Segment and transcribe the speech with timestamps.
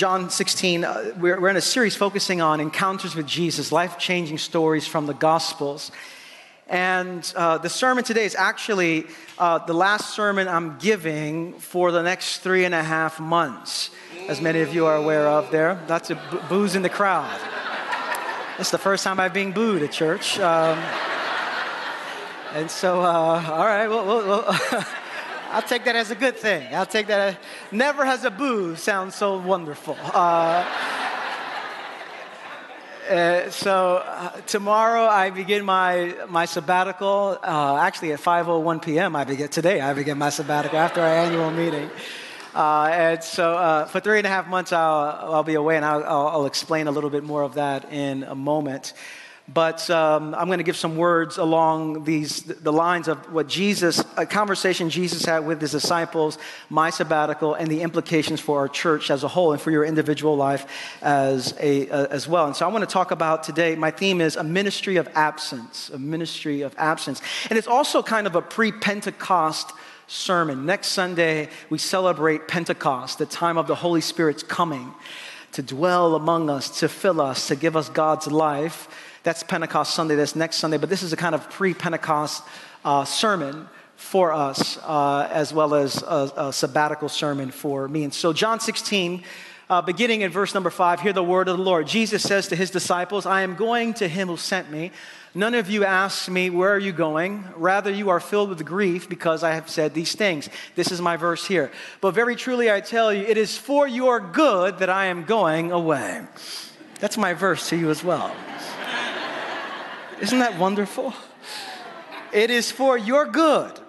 [0.00, 4.38] John 16, uh, we're, we're in a series focusing on encounters with Jesus, life changing
[4.38, 5.92] stories from the Gospels.
[6.68, 9.04] And uh, the sermon today is actually
[9.38, 13.90] uh, the last sermon I'm giving for the next three and a half months,
[14.26, 15.78] as many of you are aware of there.
[15.86, 17.38] That's a b- boos in the crowd.
[18.56, 20.38] That's the first time I've been booed at church.
[20.38, 20.78] Um,
[22.54, 24.86] and so, uh, all right, well, well, well
[25.50, 26.72] I'll take that as a good thing.
[26.72, 27.20] I'll take that.
[27.20, 27.36] As,
[27.72, 29.96] never has a boo sound so wonderful.
[30.00, 30.64] Uh,
[33.10, 37.36] uh, so uh, tomorrow I begin my, my sabbatical.
[37.42, 39.16] Uh, actually, at 5:01 p.m.
[39.16, 39.80] I begin today.
[39.80, 41.90] I begin my sabbatical after our annual meeting.
[42.54, 45.84] Uh, and so uh, for three and a half months I'll, I'll be away, and
[45.84, 48.92] I'll, I'll, I'll explain a little bit more of that in a moment.
[49.52, 54.04] But um, I'm going to give some words along these the lines of what Jesus,
[54.16, 59.10] a conversation Jesus had with his disciples, my sabbatical, and the implications for our church
[59.10, 60.66] as a whole and for your individual life
[61.02, 62.46] as a uh, as well.
[62.46, 63.74] And so I want to talk about today.
[63.74, 68.26] My theme is a ministry of absence, a ministry of absence, and it's also kind
[68.26, 69.72] of a pre-Pentecost
[70.06, 70.64] sermon.
[70.66, 74.94] Next Sunday we celebrate Pentecost, the time of the Holy Spirit's coming
[75.52, 78.88] to dwell among us, to fill us, to give us God's life.
[79.22, 82.42] That's Pentecost Sunday, that's next Sunday, but this is a kind of pre Pentecost
[82.84, 88.02] uh, sermon for us, uh, as well as a, a, sabbatical sermon for me.
[88.02, 89.22] And so, John 16,
[89.68, 91.86] uh, beginning in verse number five, hear the word of the Lord.
[91.86, 94.90] Jesus says to his disciples, I am going to him who sent me.
[95.34, 97.44] None of you ask me, Where are you going?
[97.56, 100.48] Rather, you are filled with grief because I have said these things.
[100.74, 101.70] This is my verse here.
[102.00, 105.72] But very truly, I tell you, it is for your good that I am going
[105.72, 106.22] away.
[107.00, 108.34] That's my verse to you as well.
[110.20, 111.14] Isn't that wonderful?
[112.30, 113.80] It is for your good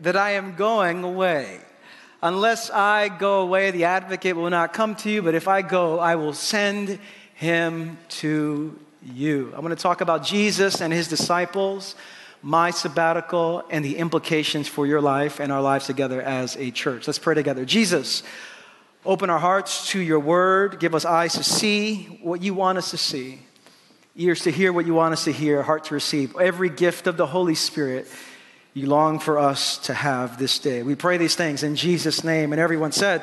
[0.00, 1.60] that I am going away.
[2.22, 5.98] Unless I go away, the advocate will not come to you, but if I go,
[5.98, 6.98] I will send
[7.34, 9.52] him to you.
[9.54, 11.94] I'm going to talk about Jesus and his disciples,
[12.40, 17.06] my sabbatical, and the implications for your life and our lives together as a church.
[17.06, 17.66] Let's pray together.
[17.66, 18.22] Jesus,
[19.04, 22.90] open our hearts to your word, give us eyes to see what you want us
[22.92, 23.45] to see
[24.16, 26.36] ears to hear what you want us to hear, heart to receive.
[26.36, 28.06] Every gift of the Holy Spirit
[28.76, 30.82] you long for us to have this day.
[30.82, 32.52] We pray these things in Jesus' name.
[32.52, 33.22] And everyone said,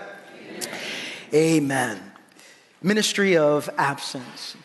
[0.50, 0.80] Amen.
[1.32, 2.12] Amen.
[2.82, 4.56] Ministry of absence.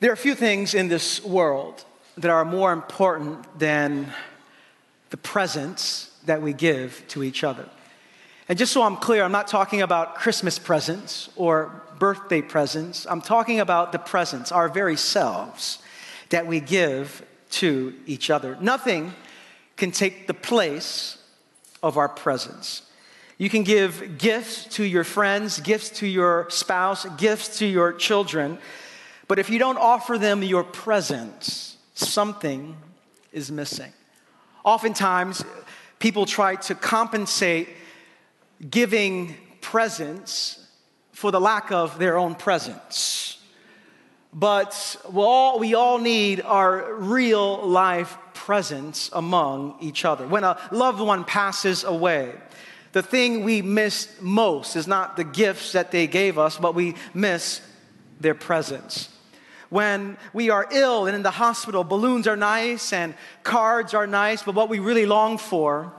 [0.00, 1.84] There are a few things in this world
[2.16, 4.10] that are more important than
[5.10, 7.68] the presents that we give to each other.
[8.48, 13.06] And just so I'm clear, I'm not talking about Christmas presents or birthday presents.
[13.08, 15.78] I'm talking about the presents, our very selves,
[16.30, 18.56] that we give to each other.
[18.60, 19.12] Nothing
[19.76, 21.18] can take the place
[21.82, 22.82] of our presence.
[23.38, 28.58] You can give gifts to your friends, gifts to your spouse, gifts to your children,
[29.28, 32.76] but if you don't offer them your presence, something
[33.32, 33.92] is missing.
[34.64, 35.44] Oftentimes,
[36.00, 37.68] people try to compensate
[38.68, 40.66] giving presents
[41.20, 43.36] for the lack of their own presence.
[44.32, 50.26] But we all, we all need our real life presence among each other.
[50.26, 52.32] When a loved one passes away,
[52.92, 56.94] the thing we miss most is not the gifts that they gave us, but we
[57.12, 57.60] miss
[58.18, 59.14] their presence.
[59.68, 64.42] When we are ill and in the hospital, balloons are nice and cards are nice,
[64.42, 65.92] but what we really long for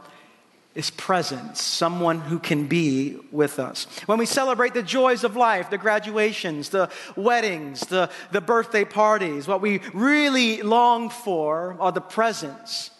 [0.74, 3.88] is presence, someone who can be with us.
[4.06, 9.48] When we celebrate the joys of life, the graduations, the weddings, the, the birthday parties,
[9.48, 12.92] what we really long for are the presence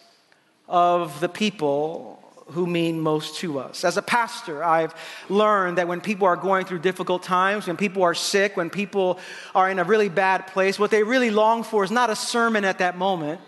[0.68, 2.18] of the people
[2.48, 3.84] who mean most to us.
[3.84, 4.94] As a pastor, I've
[5.30, 9.18] learned that when people are going through difficult times, when people are sick, when people
[9.54, 12.64] are in a really bad place, what they really long for is not a sermon
[12.66, 13.40] at that moment.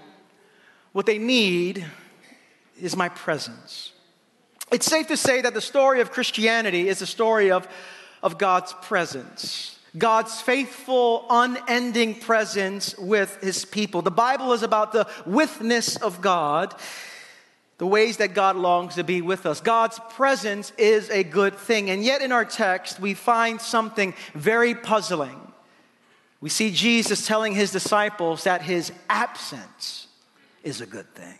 [0.92, 1.84] What they need
[2.80, 3.93] is my presence.
[4.74, 7.68] It's safe to say that the story of Christianity is a story of,
[8.24, 9.78] of God's presence.
[9.96, 14.02] God's faithful, unending presence with his people.
[14.02, 16.74] The Bible is about the withness of God,
[17.78, 19.60] the ways that God longs to be with us.
[19.60, 21.88] God's presence is a good thing.
[21.88, 25.40] And yet, in our text, we find something very puzzling.
[26.40, 30.08] We see Jesus telling his disciples that his absence
[30.64, 31.38] is a good thing.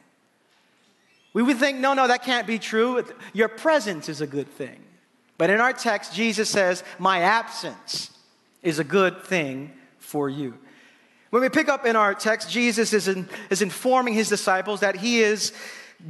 [1.34, 3.04] We would think, no, no, that can't be true.
[3.34, 4.80] Your presence is a good thing.
[5.36, 8.16] But in our text, Jesus says, My absence
[8.62, 10.56] is a good thing for you.
[11.30, 14.94] When we pick up in our text, Jesus is, in, is informing his disciples that
[14.94, 15.52] he is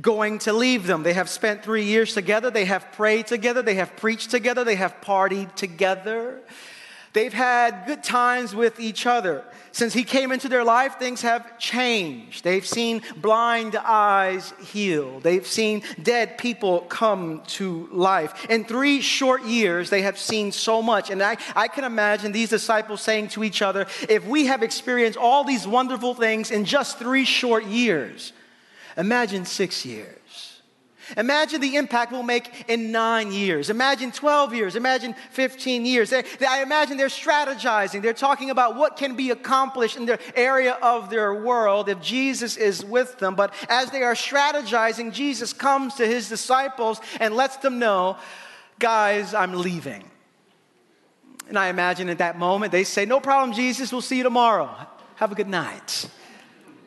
[0.03, 1.03] going to leave them.
[1.03, 2.51] They have spent three years together.
[2.51, 3.63] They have prayed together.
[3.63, 4.65] They have preached together.
[4.65, 6.43] They have partied together.
[7.15, 9.45] They've had good times with each other.
[9.71, 12.43] Since he came into their life, things have changed.
[12.43, 15.23] They've seen blind eyes healed.
[15.23, 18.47] They've seen dead people come to life.
[18.51, 21.11] In three short years, they have seen so much.
[21.11, 25.19] And I, I can imagine these disciples saying to each other, if we have experienced
[25.19, 28.33] all these wonderful things in just three short years,
[28.97, 30.24] imagine six years.
[31.17, 33.71] Imagine the impact we'll make in nine years.
[33.71, 34.77] Imagine 12 years.
[34.77, 36.11] Imagine 15 years.
[36.11, 38.03] They, they, I imagine they're strategizing.
[38.03, 42.57] They're talking about what can be accomplished in their area of their world if Jesus
[42.57, 43.35] is with them.
[43.35, 48.17] But as they are strategizing, Jesus comes to his disciples and lets them know,
[48.79, 50.11] guys, I'm leaving.
[51.49, 54.75] And I imagine at that moment they say, No problem, Jesus, we'll see you tomorrow.
[55.17, 56.09] Have a good night.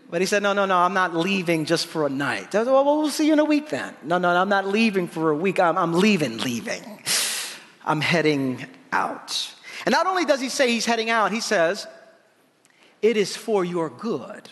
[0.10, 2.56] But he said, No, no, no, I'm not leaving just for a night.
[2.56, 3.94] I said, well, we'll see you in a week then.
[4.04, 5.60] No, no, I'm not leaving for a week.
[5.60, 7.04] I'm, I'm leaving, leaving.
[7.86, 9.54] I'm heading out.
[9.86, 11.88] And not only does he say he's heading out, he says,
[13.02, 14.50] It is for your good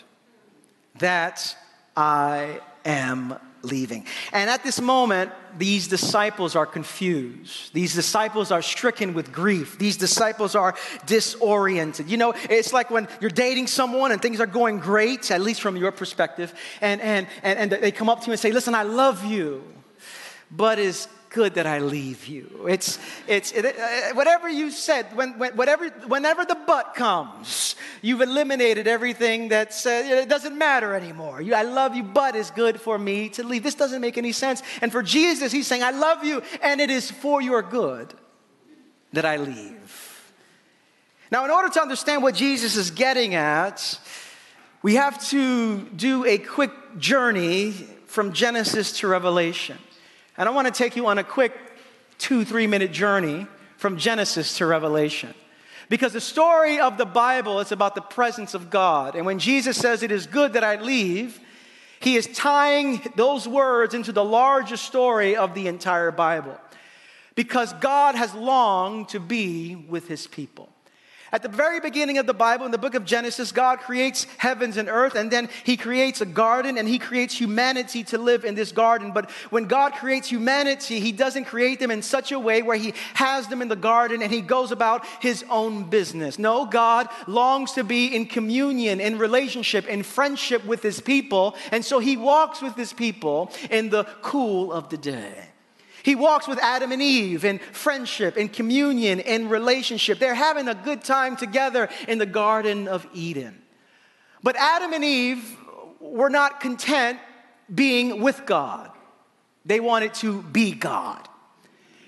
[0.98, 1.56] that
[1.96, 4.06] I am leaving.
[4.32, 7.72] And at this moment, these disciples are confused.
[7.72, 9.78] These disciples are stricken with grief.
[9.78, 10.74] These disciples are
[11.06, 12.08] disoriented.
[12.08, 15.60] You know, it's like when you're dating someone and things are going great, at least
[15.60, 18.74] from your perspective, and, and, and, and they come up to you and say, Listen,
[18.74, 19.62] I love you,
[20.50, 22.66] but is good that I leave you.
[22.66, 22.98] It's,
[23.28, 28.88] it's it, uh, whatever you said, when, when, whatever, whenever the but comes, you've eliminated
[28.88, 31.42] everything that says it doesn't matter anymore.
[31.42, 33.62] You, I love you, but it's good for me to leave.
[33.62, 34.62] This doesn't make any sense.
[34.80, 38.14] And for Jesus, he's saying, I love you, and it is for your good
[39.12, 40.32] that I leave.
[41.30, 44.00] Now, in order to understand what Jesus is getting at,
[44.80, 47.72] we have to do a quick journey
[48.06, 49.76] from Genesis to Revelation.
[50.36, 51.52] And I want to take you on a quick
[52.18, 53.46] two, three minute journey
[53.76, 55.34] from Genesis to Revelation.
[55.88, 59.14] Because the story of the Bible is about the presence of God.
[59.14, 61.40] And when Jesus says, It is good that I leave,
[62.00, 66.58] he is tying those words into the larger story of the entire Bible.
[67.34, 70.70] Because God has longed to be with his people.
[71.36, 74.78] At the very beginning of the Bible, in the book of Genesis, God creates heavens
[74.78, 78.54] and earth, and then He creates a garden and He creates humanity to live in
[78.54, 79.12] this garden.
[79.12, 82.94] But when God creates humanity, He doesn't create them in such a way where He
[83.12, 86.38] has them in the garden and He goes about His own business.
[86.38, 91.84] No, God longs to be in communion, in relationship, in friendship with His people, and
[91.84, 95.50] so He walks with His people in the cool of the day.
[96.06, 100.20] He walks with Adam and Eve in friendship, in communion, in relationship.
[100.20, 103.60] They're having a good time together in the Garden of Eden.
[104.40, 105.56] But Adam and Eve
[105.98, 107.18] were not content
[107.74, 108.92] being with God,
[109.64, 111.28] they wanted to be God.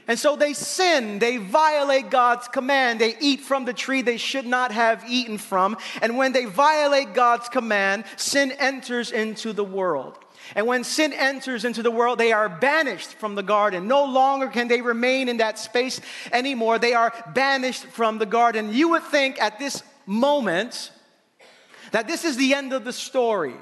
[0.07, 4.47] And so they sin, they violate God's command, they eat from the tree they should
[4.47, 5.77] not have eaten from.
[6.01, 10.21] And when they violate God's command, sin enters into the world.
[10.55, 13.89] And when sin enters into the world, they are banished from the garden.
[13.89, 16.01] No longer can they remain in that space
[16.33, 16.79] anymore.
[16.79, 18.73] They are banished from the garden.
[18.73, 20.91] You would think at this moment
[21.93, 23.55] that this is the end of the story.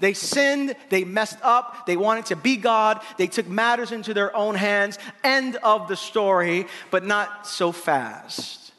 [0.00, 4.34] They sinned, they messed up, they wanted to be God, they took matters into their
[4.36, 4.98] own hands.
[5.22, 8.72] End of the story, but not so fast.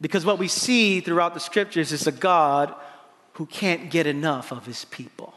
[0.00, 2.74] Because what we see throughout the scriptures is a God
[3.34, 5.34] who can't get enough of his people.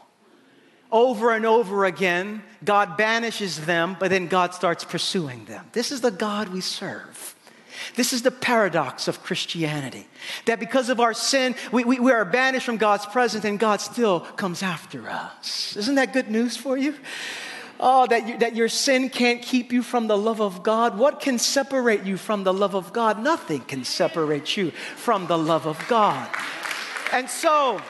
[0.90, 5.66] Over and over again, God banishes them, but then God starts pursuing them.
[5.72, 7.34] This is the God we serve.
[7.94, 10.06] This is the paradox of Christianity
[10.46, 13.80] that because of our sin, we, we, we, are banished from God's presence and God
[13.80, 15.76] still comes after us.
[15.76, 16.94] Isn't that good news for you?
[17.80, 20.98] Oh, that, you, that your sin can't keep you from the love of God.
[20.98, 23.22] What can separate you from the love of God?
[23.22, 26.28] Nothing can separate you from the love of God.
[27.12, 27.80] And so,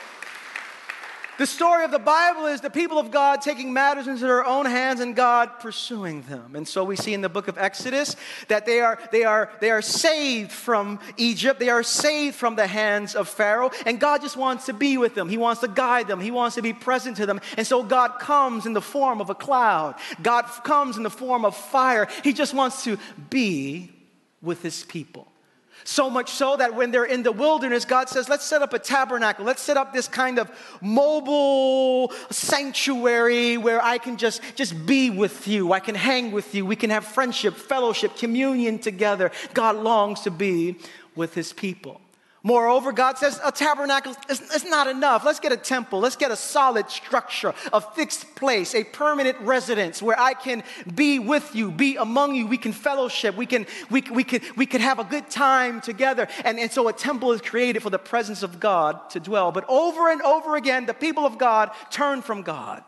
[1.39, 4.67] the story of the Bible is the people of God taking matters into their own
[4.67, 6.57] hands and God pursuing them.
[6.57, 8.17] And so we see in the book of Exodus
[8.49, 11.61] that they are, they are, they are saved from Egypt.
[11.61, 13.71] They are saved from the hands of Pharaoh.
[13.87, 15.29] And God just wants to be with them.
[15.29, 16.21] He wants to guide them.
[16.21, 17.41] He wants to be present to them.
[17.57, 19.95] And so God comes in the form of a cloud.
[20.21, 22.09] God comes in the form of fire.
[22.25, 22.99] He just wants to
[23.31, 23.93] be
[24.43, 25.29] with his people.
[25.85, 28.79] So much so that when they're in the wilderness, God says, let's set up a
[28.79, 29.45] tabernacle.
[29.45, 35.49] Let's set up this kind of mobile sanctuary where I can just, just be with
[35.49, 35.73] you.
[35.73, 36.67] I can hang with you.
[36.67, 39.31] We can have friendship, fellowship, communion together.
[39.55, 40.77] God longs to be
[41.15, 42.01] with his people.
[42.45, 45.25] Moreover, God says a tabernacle is, is, not enough.
[45.25, 45.99] Let's get a temple.
[45.99, 50.63] Let's get a solid structure, a fixed place, a permanent residence where I can
[50.95, 52.47] be with you, be among you.
[52.47, 53.35] We can fellowship.
[53.35, 56.29] We can, we, we, can, we can have a good time together.
[56.45, 59.51] And, and so a temple is created for the presence of God to dwell.
[59.51, 62.85] But over and over again, the people of God turn from God.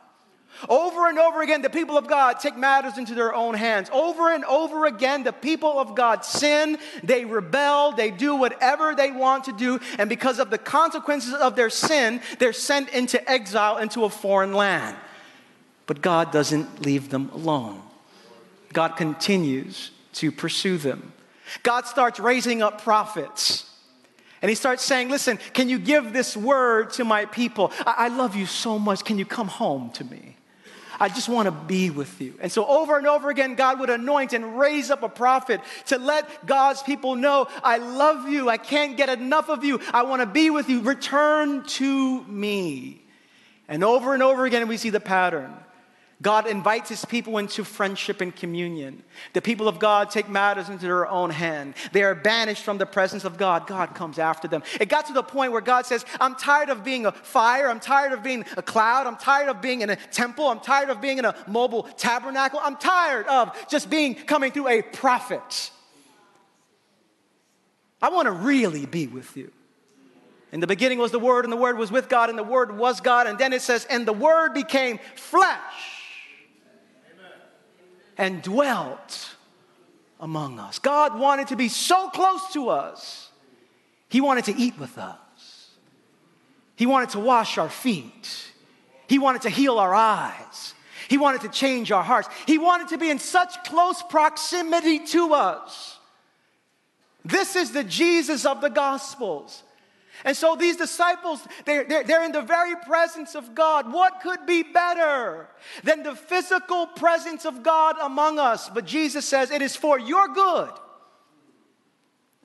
[0.69, 3.89] Over and over again, the people of God take matters into their own hands.
[3.93, 9.11] Over and over again, the people of God sin, they rebel, they do whatever they
[9.11, 13.79] want to do, and because of the consequences of their sin, they're sent into exile
[13.79, 14.97] into a foreign land.
[15.87, 17.83] But God doesn't leave them alone,
[18.73, 21.13] God continues to pursue them.
[21.63, 23.67] God starts raising up prophets.
[24.43, 27.73] And he starts saying, Listen, can you give this word to my people?
[27.81, 29.05] I, I love you so much.
[29.05, 30.37] Can you come home to me?
[31.03, 32.35] I just want to be with you.
[32.41, 35.99] And so, over and over again, God would anoint and raise up a prophet to
[35.99, 38.51] let God's people know, I love you.
[38.51, 39.81] I can't get enough of you.
[39.95, 40.83] I want to be with you.
[40.83, 43.03] Return to me.
[43.67, 45.55] And over and over again, we see the pattern.
[46.23, 49.03] God invites his people into friendship and communion.
[49.33, 51.75] The people of God take matters into their own hand.
[51.93, 53.67] They are banished from the presence of God.
[53.67, 54.63] God comes after them.
[54.79, 57.71] It got to the point where God says, I'm tired of being a fire.
[57.71, 59.07] I'm tired of being a cloud.
[59.07, 60.47] I'm tired of being in a temple.
[60.49, 62.61] I'm tired of being in a mobile tabernacle.
[62.63, 65.71] I'm tired of just being coming through a prophet.
[68.03, 69.51] I want to really be with you.
[70.53, 72.77] In the beginning was the Word, and the Word was with God, and the Word
[72.77, 73.27] was God.
[73.27, 76.00] And then it says, and the Word became flesh
[78.21, 79.35] and dwelt
[80.21, 80.79] among us.
[80.79, 83.31] God wanted to be so close to us,
[84.11, 85.71] He wanted to eat with us,
[86.77, 88.53] He wanted to wash our feet,
[89.09, 90.75] He wanted to heal our eyes.
[91.09, 92.29] He wanted to change our hearts.
[92.47, 95.99] He wanted to be in such close proximity to us.
[97.25, 99.65] This is the Jesus of the Gospels.
[100.25, 103.93] And so these disciples, they're, they're, they're, in the very presence of God.
[103.93, 105.49] What could be better
[105.83, 108.69] than the physical presence of God among us?
[108.69, 110.71] But Jesus says, It is for your good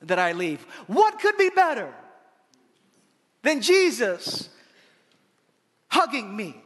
[0.02, 0.62] that I leave.
[0.86, 1.92] What could be better
[3.42, 4.48] than Jesus
[5.88, 6.62] hugging me?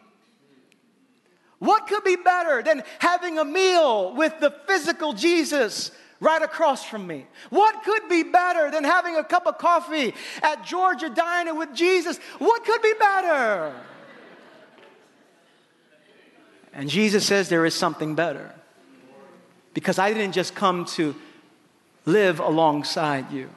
[1.59, 7.06] What could be better than having a meal with the physical Jesus right across from
[7.06, 7.26] me.
[7.48, 12.18] What could be better than having a cup of coffee at Georgia Diner with Jesus?
[12.38, 13.74] What could be better?
[16.72, 18.54] And Jesus says there is something better.
[19.74, 21.14] Because I didn't just come to
[22.04, 23.48] live alongside you,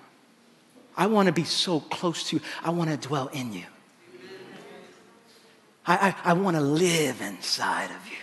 [0.96, 3.66] I want to be so close to you, I want to dwell in you.
[5.86, 8.23] I, I, I want to live inside of you.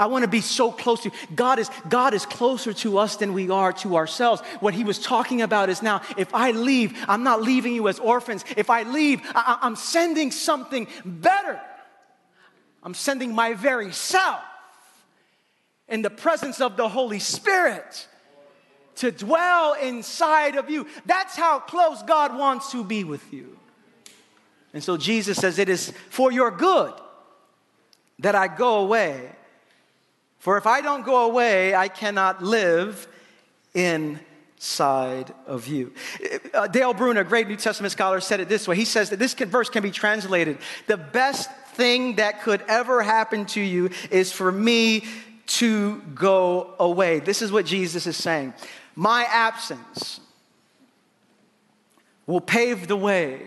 [0.00, 1.14] I want to be so close to you.
[1.34, 4.40] God is, God is closer to us than we are to ourselves.
[4.60, 7.98] What he was talking about is now, if I leave, I'm not leaving you as
[7.98, 8.42] orphans.
[8.56, 11.60] If I leave, I, I'm sending something better.
[12.82, 14.40] I'm sending my very self
[15.86, 18.08] in the presence of the Holy Spirit
[18.96, 20.86] to dwell inside of you.
[21.04, 23.58] That's how close God wants to be with you.
[24.72, 26.94] And so Jesus says, It is for your good
[28.20, 29.32] that I go away.
[30.40, 33.06] For if I don't go away, I cannot live
[33.74, 35.92] inside of you.
[36.54, 38.74] Uh, Dale Bruner, a great New Testament scholar, said it this way.
[38.74, 40.56] He says that this verse can be translated
[40.86, 45.04] The best thing that could ever happen to you is for me
[45.46, 47.20] to go away.
[47.20, 48.54] This is what Jesus is saying.
[48.96, 50.20] My absence
[52.26, 53.42] will pave the way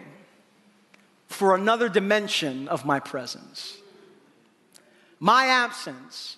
[1.28, 3.78] for another dimension of my presence.
[5.20, 6.38] My absence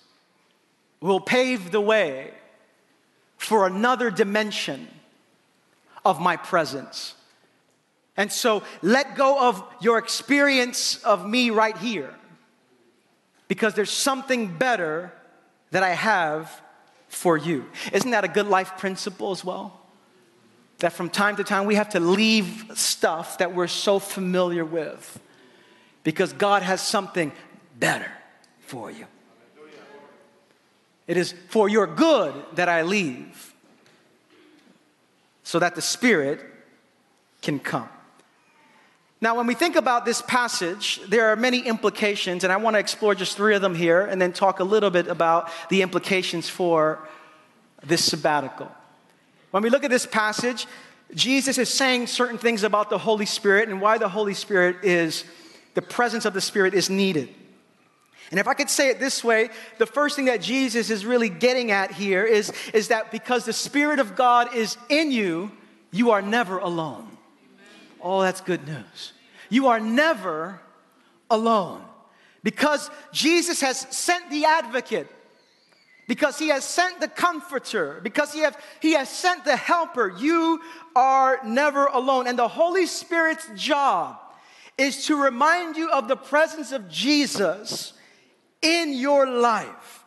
[1.00, 2.30] will pave the way
[3.36, 4.88] for another dimension
[6.04, 7.14] of my presence.
[8.16, 12.14] And so let go of your experience of me right here
[13.48, 15.12] because there's something better
[15.70, 16.60] that I have
[17.08, 17.66] for you.
[17.92, 19.80] Isn't that a good life principle as well?
[20.78, 25.20] That from time to time we have to leave stuff that we're so familiar with
[26.04, 27.32] because God has something
[27.78, 28.10] better
[28.60, 29.06] for you.
[31.06, 33.54] It is for your good that I leave,
[35.44, 36.44] so that the Spirit
[37.42, 37.88] can come.
[39.20, 42.80] Now, when we think about this passage, there are many implications, and I want to
[42.80, 46.48] explore just three of them here and then talk a little bit about the implications
[46.48, 46.98] for
[47.82, 48.70] this sabbatical.
[49.52, 50.66] When we look at this passage,
[51.14, 55.24] Jesus is saying certain things about the Holy Spirit and why the Holy Spirit is,
[55.74, 57.28] the presence of the Spirit is needed.
[58.30, 61.28] And if I could say it this way, the first thing that Jesus is really
[61.28, 65.52] getting at here is, is that because the Spirit of God is in you,
[65.92, 67.08] you are never alone.
[68.00, 69.12] Oh, that's good news.
[69.48, 70.60] You are never
[71.30, 71.82] alone
[72.42, 75.08] because Jesus has sent the advocate,
[76.08, 80.14] because he has sent the comforter, because he, have, he has sent the helper.
[80.18, 80.60] You
[80.94, 82.26] are never alone.
[82.26, 84.18] And the Holy Spirit's job
[84.78, 87.92] is to remind you of the presence of Jesus
[88.62, 90.04] in your life.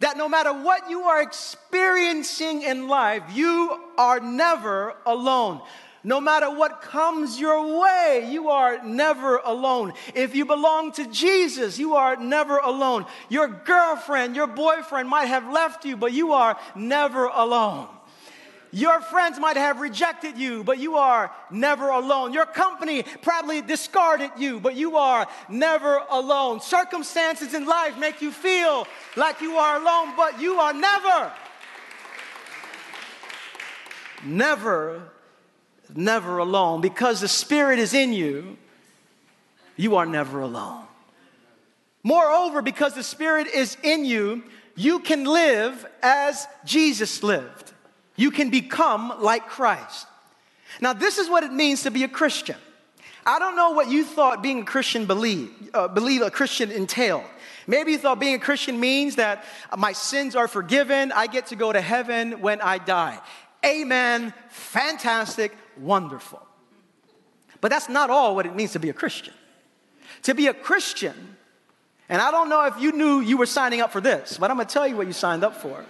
[0.00, 5.60] That no matter what you are experiencing in life, you are never alone.
[6.04, 9.92] No matter what comes your way, you are never alone.
[10.14, 13.04] If you belong to Jesus, you are never alone.
[13.28, 17.88] Your girlfriend, your boyfriend might have left you, but you are never alone.
[18.70, 22.32] Your friends might have rejected you, but you are never alone.
[22.32, 26.60] Your company probably discarded you, but you are never alone.
[26.60, 31.32] Circumstances in life make you feel like you are alone, but you are never,
[34.24, 35.02] never,
[35.94, 36.82] never alone.
[36.82, 38.58] Because the Spirit is in you,
[39.76, 40.84] you are never alone.
[42.02, 44.44] Moreover, because the Spirit is in you,
[44.76, 47.72] you can live as Jesus lived
[48.18, 50.06] you can become like Christ.
[50.80, 52.56] Now, this is what it means to be a Christian.
[53.24, 57.24] I don't know what you thought being a Christian believe, uh, believe a Christian entailed.
[57.66, 59.44] Maybe you thought being a Christian means that
[59.76, 63.20] my sins are forgiven, I get to go to heaven when I die.
[63.64, 64.34] Amen.
[64.50, 65.56] Fantastic.
[65.78, 66.42] Wonderful.
[67.60, 69.34] But that's not all what it means to be a Christian.
[70.24, 71.36] To be a Christian,
[72.08, 74.56] and I don't know if you knew you were signing up for this, but I'm
[74.56, 75.84] gonna tell you what you signed up for.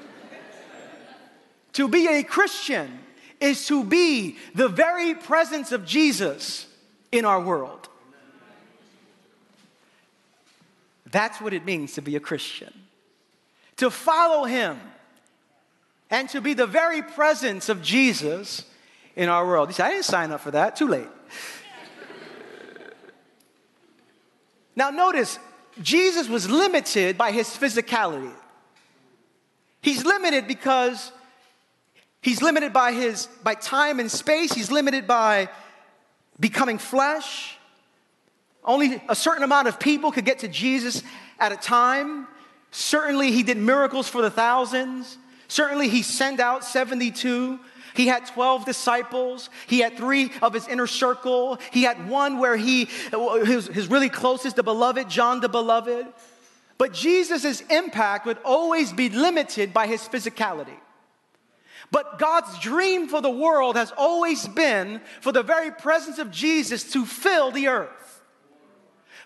[1.78, 2.98] To be a Christian
[3.38, 6.66] is to be the very presence of Jesus
[7.12, 7.88] in our world.
[11.12, 12.74] That's what it means to be a Christian.
[13.76, 14.80] To follow Him
[16.10, 18.64] and to be the very presence of Jesus
[19.14, 19.68] in our world.
[19.68, 21.06] You say, I didn't sign up for that, too late.
[24.74, 25.38] now, notice,
[25.80, 28.32] Jesus was limited by his physicality.
[29.80, 31.12] He's limited because
[32.20, 34.52] He's limited by his by time and space.
[34.52, 35.48] He's limited by
[36.40, 37.56] becoming flesh.
[38.64, 41.02] Only a certain amount of people could get to Jesus
[41.38, 42.26] at a time.
[42.70, 45.16] Certainly he did miracles for the thousands.
[45.46, 47.58] Certainly he sent out 72.
[47.94, 49.48] He had 12 disciples.
[49.66, 51.58] He had three of his inner circle.
[51.72, 52.88] He had one where he,
[53.44, 56.06] his, his really closest, the beloved, John the beloved.
[56.76, 60.76] But Jesus' impact would always be limited by his physicality.
[61.90, 66.92] But God's dream for the world has always been for the very presence of Jesus
[66.92, 68.22] to fill the earth,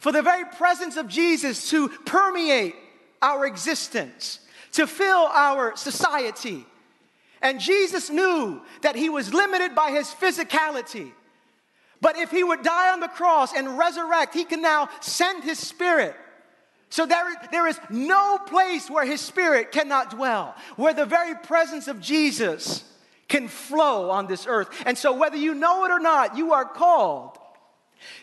[0.00, 2.74] for the very presence of Jesus to permeate
[3.20, 4.40] our existence,
[4.72, 6.64] to fill our society.
[7.40, 11.12] And Jesus knew that he was limited by his physicality.
[12.00, 15.58] But if he would die on the cross and resurrect, he can now send his
[15.58, 16.14] spirit
[16.92, 21.88] so there, there is no place where his spirit cannot dwell, where the very presence
[21.88, 22.84] of Jesus
[23.28, 24.68] can flow on this earth.
[24.84, 27.38] And so, whether you know it or not, you are called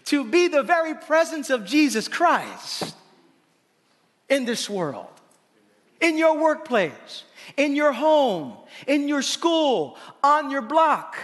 [0.06, 2.96] to be the very presence of Jesus Christ
[4.30, 5.20] in this world,
[6.00, 7.24] in your workplace,
[7.58, 8.54] in your home,
[8.86, 11.18] in your school, on your block,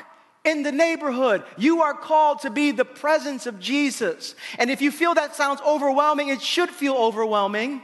[0.45, 1.43] in the neighborhood.
[1.57, 4.35] You are called to be the presence of Jesus.
[4.57, 7.81] And if you feel that sounds overwhelming, it should feel overwhelming,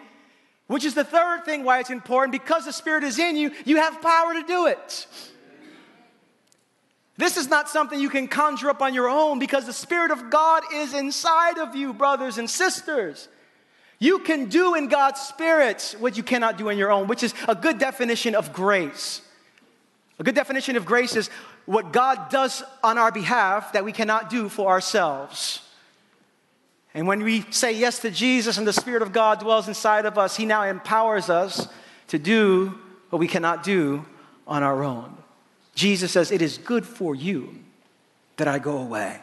[0.67, 2.31] which is the third thing why it's important.
[2.31, 5.07] Because the Spirit is in you, you have power to do it.
[7.17, 10.29] This is not something you can conjure up on your own because the Spirit of
[10.29, 13.27] God is inside of you, brothers and sisters.
[13.99, 17.35] You can do in God's Spirit what you cannot do in your own, which is
[17.47, 19.21] a good definition of grace.
[20.17, 21.29] A good definition of grace is
[21.65, 25.61] what God does on our behalf that we cannot do for ourselves.
[26.93, 30.17] And when we say yes to Jesus and the Spirit of God dwells inside of
[30.17, 31.67] us, He now empowers us
[32.07, 32.77] to do
[33.09, 34.05] what we cannot do
[34.47, 35.15] on our own.
[35.75, 37.55] Jesus says, It is good for you
[38.37, 39.19] that I go away.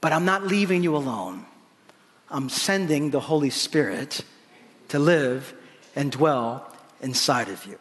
[0.00, 1.44] But I'm not leaving you alone.
[2.30, 4.20] I'm sending the Holy Spirit
[4.88, 5.54] to live
[5.96, 7.78] and dwell inside of you.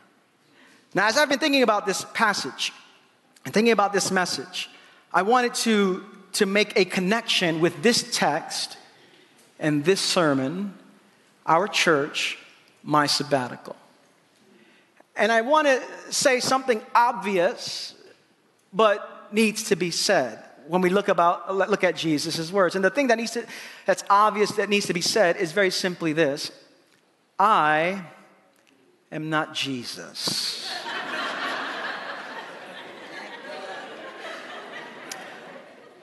[0.94, 2.72] Now, as I've been thinking about this passage,
[3.48, 4.70] and thinking about this message,
[5.14, 8.76] I wanted to, to make a connection with this text
[9.58, 10.74] and this sermon,
[11.46, 12.38] our church,
[12.84, 13.78] my sabbatical.
[15.16, 17.96] And I want to say something obvious,
[18.74, 22.76] but needs to be said when we look about look at Jesus' words.
[22.76, 23.46] And the thing that needs to
[23.86, 26.52] that's obvious that needs to be said is very simply this:
[27.40, 28.04] I
[29.10, 30.70] am not Jesus.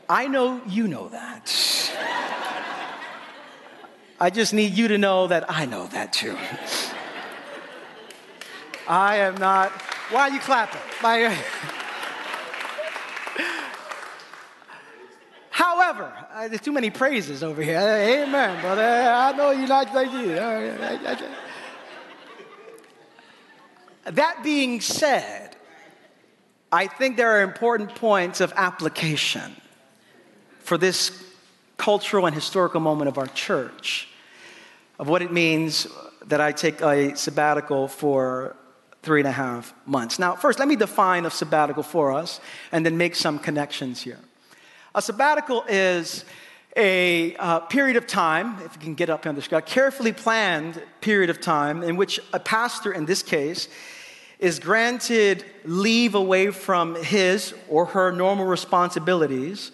[0.09, 1.53] I know you know that.
[4.21, 6.37] I just need you to know that I know that too.
[8.87, 9.71] I am not.
[10.11, 10.81] Why are you clapping?
[11.03, 11.37] My,
[15.51, 17.79] However, uh, there's too many praises over here.
[17.79, 18.83] Amen, brother.
[18.83, 20.35] I know you like like you.
[24.05, 25.57] That being said,
[26.71, 29.57] I think there are important points of application
[30.65, 31.23] for this
[31.77, 34.09] cultural and historical moment of our church
[34.99, 35.87] of what it means
[36.27, 38.57] that I take a sabbatical for
[39.03, 40.19] three and a half months.
[40.19, 42.41] Now, first, let me define a sabbatical for us
[42.73, 44.19] and then make some connections here.
[44.95, 46.25] A sabbatical is
[46.77, 50.13] a uh, period of time, if you can get up on the screen, a carefully
[50.13, 53.69] planned period of time in which a pastor, in this case,
[54.39, 59.71] is granted leave away from his or her normal responsibilities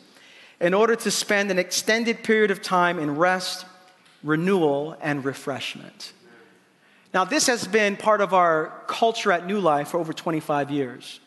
[0.61, 3.65] in order to spend an extended period of time in rest,
[4.23, 6.13] renewal, and refreshment.
[7.13, 11.21] Now, this has been part of our culture at New Life for over 25 years,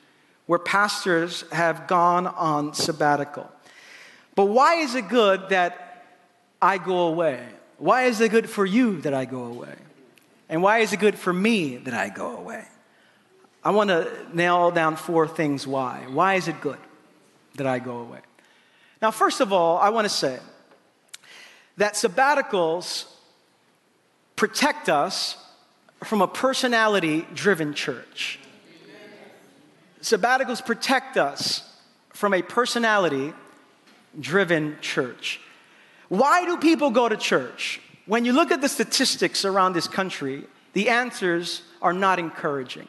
[0.45, 3.49] where pastors have gone on sabbatical.
[4.35, 6.05] But why is it good that
[6.61, 7.45] I go away?
[7.77, 9.75] Why is it good for you that I go away?
[10.47, 12.65] And why is it good for me that I go away?
[13.63, 16.05] I want to nail down four things why.
[16.09, 16.79] Why is it good
[17.55, 18.19] that I go away?
[19.03, 20.39] Now, first of all, I want to say
[21.75, 23.03] that sabbaticals
[24.37, 25.35] protect us
[26.05, 28.39] from a personality driven church.
[30.01, 31.69] Sabbaticals protect us
[32.13, 33.33] from a personality
[34.17, 35.41] driven church.
[36.07, 37.81] Why do people go to church?
[38.05, 42.87] When you look at the statistics around this country, the answers are not encouraging.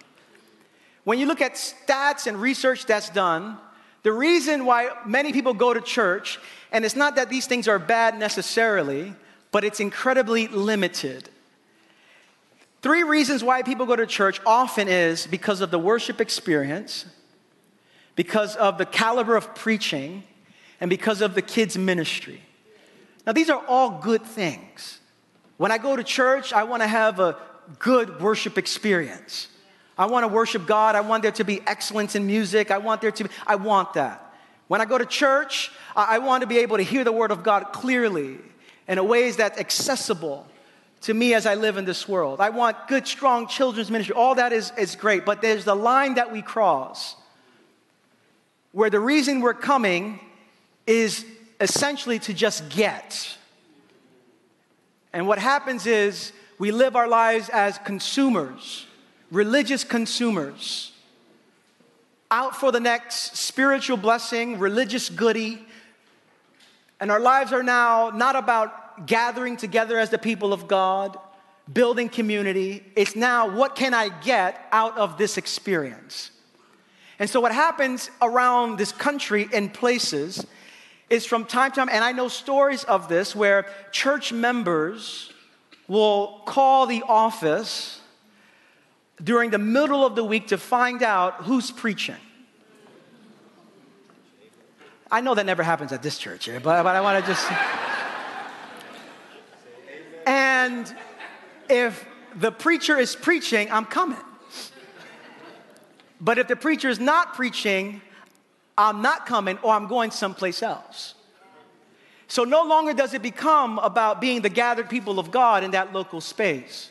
[1.03, 3.59] When you look at stats and research that's done,
[4.05, 6.39] the reason why many people go to church,
[6.71, 9.15] and it's not that these things are bad necessarily,
[9.51, 11.31] but it's incredibly limited.
[12.83, 17.07] Three reasons why people go to church often is because of the worship experience,
[18.15, 20.23] because of the caliber of preaching,
[20.81, 22.43] and because of the kids' ministry.
[23.27, 25.01] Now, these are all good things.
[25.57, 27.39] When I go to church, I want to have a
[27.79, 29.49] good worship experience.
[29.97, 30.97] I want to worship God.
[30.97, 32.71] I want there to be excellence in music.
[32.71, 34.21] I want there to be, I want that.
[34.67, 37.43] When I go to church, I want to be able to hear the word of
[37.43, 38.39] God clearly
[38.89, 40.47] in a ways that's accessible
[41.03, 42.41] to me as I live in this world.
[42.41, 44.15] I want good, strong children's ministry.
[44.15, 47.17] All that is, is great, but there's the line that we cross
[48.73, 50.19] where the reason we're coming
[50.87, 51.25] is
[51.61, 53.37] essentially to just get.
[55.13, 58.87] And what happens is we live our lives as consumers,
[59.35, 60.93] religious consumers,
[62.31, 65.67] out for the next spiritual blessing, religious goody.
[67.01, 71.19] And our lives are now not about gathering together as the people of God,
[71.71, 72.85] building community.
[72.97, 76.31] It's now what can I get out of this experience?
[77.19, 80.45] And so, what happens around this country in places
[81.11, 85.33] is from time to time, and I know stories of this where church members
[85.87, 88.01] will call the office
[89.25, 92.17] during the middle of the week to find out who's preaching.
[95.11, 97.51] I know that never happens at this church eh, but, but I want to just.
[100.27, 100.95] and
[101.69, 102.07] if
[102.37, 104.19] the preacher is preaching, I'm coming.
[106.21, 108.01] But if the preacher is not preaching,
[108.77, 111.15] I'm not coming or I'm going someplace else.
[112.27, 115.93] So no longer does it become about being the gathered people of God in that
[115.93, 116.91] local space.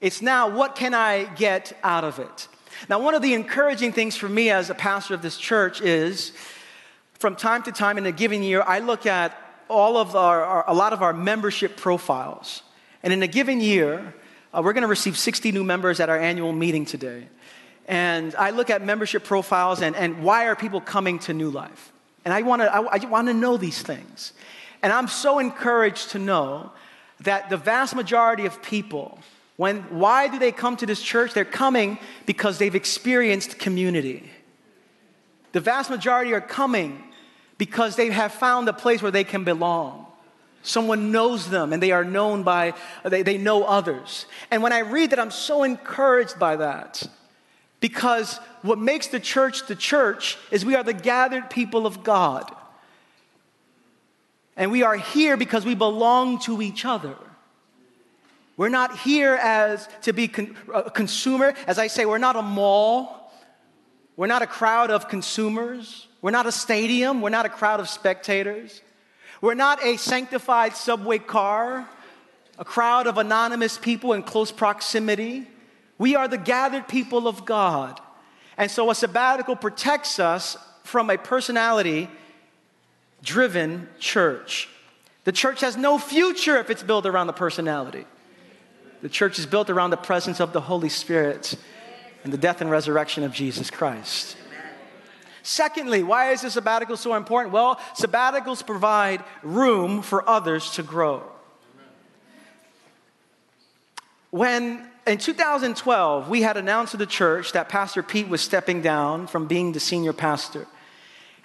[0.00, 2.48] It's now, what can I get out of it?
[2.88, 6.32] Now, one of the encouraging things for me as a pastor of this church is
[7.14, 9.36] from time to time in a given year, I look at
[9.68, 12.62] all of our, our a lot of our membership profiles.
[13.02, 14.14] And in a given year,
[14.54, 17.28] uh, we're going to receive 60 new members at our annual meeting today
[17.90, 21.92] and I look at membership profiles and, and why are people coming to New Life?
[22.24, 24.32] And I wanna, I, I wanna know these things.
[24.80, 26.70] And I'm so encouraged to know
[27.18, 29.18] that the vast majority of people,
[29.60, 31.34] when, why do they come to this church?
[31.34, 34.30] They're coming because they've experienced community.
[35.52, 37.04] The vast majority are coming
[37.58, 40.06] because they have found a place where they can belong.
[40.62, 42.72] Someone knows them and they are known by,
[43.04, 44.24] they, they know others.
[44.50, 47.06] And when I read that, I'm so encouraged by that.
[47.80, 52.50] Because what makes the church the church is we are the gathered people of God.
[54.56, 57.14] And we are here because we belong to each other.
[58.60, 61.54] We're not here as to be con- a consumer.
[61.66, 63.32] As I say, we're not a mall.
[64.18, 66.06] We're not a crowd of consumers.
[66.20, 67.22] We're not a stadium.
[67.22, 68.82] We're not a crowd of spectators.
[69.40, 71.88] We're not a sanctified subway car,
[72.58, 75.46] a crowd of anonymous people in close proximity.
[75.96, 77.98] We are the gathered people of God.
[78.58, 82.10] And so a sabbatical protects us from a personality
[83.22, 84.68] driven church.
[85.24, 88.04] The church has no future if it's built around the personality.
[89.02, 91.56] The church is built around the presence of the Holy Spirit
[92.22, 94.36] and the death and resurrection of Jesus Christ.
[95.42, 97.54] Secondly, why is the sabbatical so important?
[97.54, 101.22] Well, sabbaticals provide room for others to grow.
[104.30, 109.26] When in 2012, we had announced to the church that Pastor Pete was stepping down
[109.26, 110.66] from being the senior pastor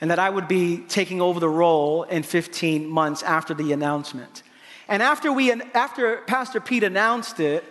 [0.02, 4.44] and that I would be taking over the role in 15 months after the announcement.
[4.88, 7.63] And after, we, after Pastor Pete announced it,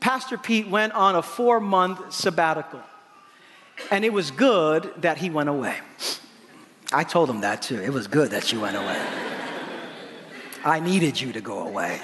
[0.00, 2.80] Pastor Pete went on a four month sabbatical.
[3.90, 5.76] And it was good that he went away.
[6.92, 7.80] I told him that too.
[7.80, 9.00] It was good that you went away.
[10.64, 12.00] I needed you to go away.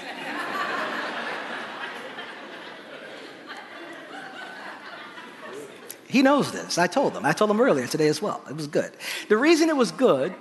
[6.07, 6.77] He knows this.
[6.77, 7.25] I told him.
[7.25, 8.41] I told him earlier today as well.
[8.49, 8.93] It was good.
[9.27, 10.33] The reason it was good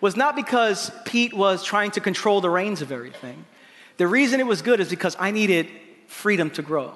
[0.00, 3.44] was not because Pete was trying to control the reins of everything.
[3.96, 5.68] The reason it was good is because I needed
[6.06, 6.92] freedom to grow.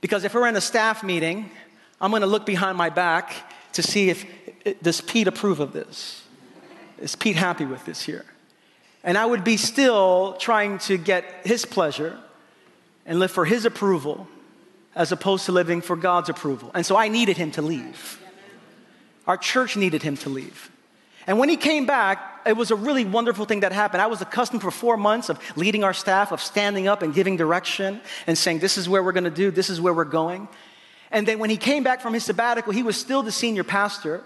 [0.00, 1.50] Because if we're in a staff meeting,
[2.00, 3.34] I'm going to look behind my back
[3.72, 4.24] to see if
[4.82, 6.22] does Pete approve of this?
[6.98, 8.24] Is Pete happy with this here?
[9.02, 12.18] And I would be still trying to get his pleasure
[13.04, 14.26] and live for his approval
[14.94, 16.70] as opposed to living for God's approval.
[16.74, 18.20] And so I needed him to leave.
[19.26, 20.70] Our church needed him to leave.
[21.26, 24.02] And when he came back, it was a really wonderful thing that happened.
[24.02, 27.36] I was accustomed for four months of leading our staff, of standing up and giving
[27.36, 30.48] direction and saying, This is where we're going to do, this is where we're going.
[31.10, 34.24] And then when he came back from his sabbatical, he was still the senior pastor.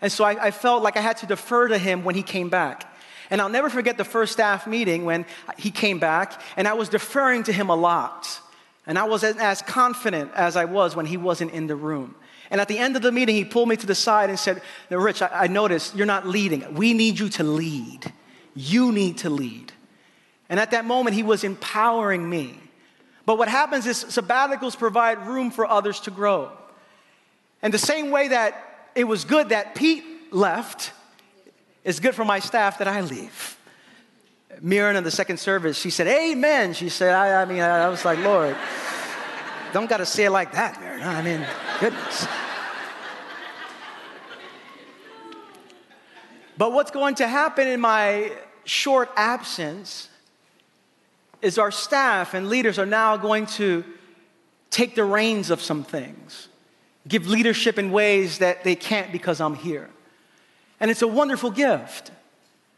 [0.00, 2.48] And so I, I felt like I had to defer to him when he came
[2.48, 2.86] back.
[3.28, 5.24] And I'll never forget the first staff meeting when
[5.56, 8.40] he came back, and I was deferring to him a lot.
[8.86, 12.16] And I wasn't as confident as I was when he wasn't in the room.
[12.50, 14.60] And at the end of the meeting, he pulled me to the side and said,
[14.90, 16.74] Rich, I, I noticed you're not leading.
[16.74, 18.12] We need you to lead.
[18.54, 19.72] You need to lead.
[20.48, 22.58] And at that moment, he was empowering me.
[23.24, 26.50] But what happens is sabbaticals provide room for others to grow.
[27.62, 30.92] And the same way that it was good that Pete left,
[31.84, 33.56] it's good for my staff that I leave.
[34.60, 36.72] Mirren in the second service, she said, Amen.
[36.72, 38.56] She said, I, I mean, I, I was like, Lord,
[39.72, 41.02] don't got to say it like that, Mirren.
[41.02, 41.46] I mean,
[41.80, 42.26] goodness.
[46.58, 48.32] But what's going to happen in my
[48.64, 50.10] short absence
[51.40, 53.82] is our staff and leaders are now going to
[54.68, 56.48] take the reins of some things,
[57.08, 59.88] give leadership in ways that they can't because I'm here.
[60.80, 62.10] And it's a wonderful gift.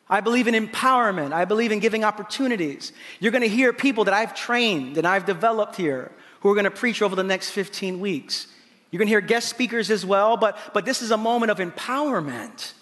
[0.08, 1.32] I believe in empowerment.
[1.32, 2.92] I believe in giving opportunities.
[3.18, 6.64] You're going to hear people that I've trained and I've developed here who are going
[6.64, 8.46] to preach over the next 15 weeks.
[8.92, 11.59] You're going to hear guest speakers as well, but, but this is a moment of
[11.59, 12.74] empowerment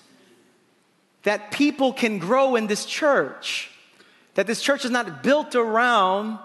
[1.23, 3.71] that people can grow in this church.
[4.35, 6.41] That this church is not built around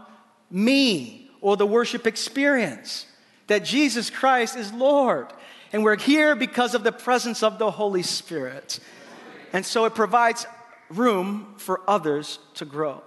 [0.51, 3.07] me or the worship experience.
[3.47, 5.33] That Jesus Christ is Lord.
[5.73, 8.79] And we're here because of the presence of the Holy Spirit.
[9.51, 10.45] And so it provides
[10.89, 13.01] room for others to grow.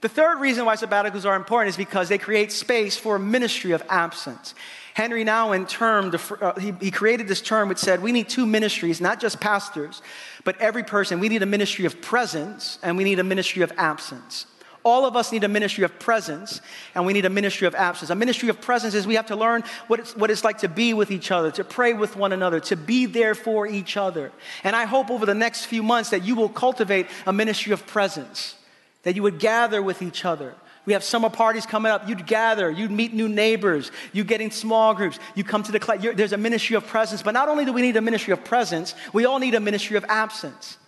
[0.00, 3.72] The third reason why sabbaticals are important is because they create space for a ministry
[3.72, 4.54] of absence.
[4.98, 9.00] Henry Nouwen termed, uh, he, he created this term which said we need two ministries,
[9.00, 10.02] not just pastors,
[10.42, 11.20] but every person.
[11.20, 14.46] We need a ministry of presence and we need a ministry of absence.
[14.82, 16.60] All of us need a ministry of presence
[16.96, 18.10] and we need a ministry of absence.
[18.10, 20.68] A ministry of presence is we have to learn what it's, what it's like to
[20.68, 24.32] be with each other, to pray with one another, to be there for each other.
[24.64, 27.86] And I hope over the next few months that you will cultivate a ministry of
[27.86, 28.56] presence,
[29.04, 30.56] that you would gather with each other.
[30.88, 32.08] We have summer parties coming up.
[32.08, 35.78] You'd gather, you'd meet new neighbors, you get in small groups, you come to the
[35.78, 36.02] class.
[36.02, 38.94] There's a ministry of presence, but not only do we need a ministry of presence,
[39.12, 40.78] we all need a ministry of absence.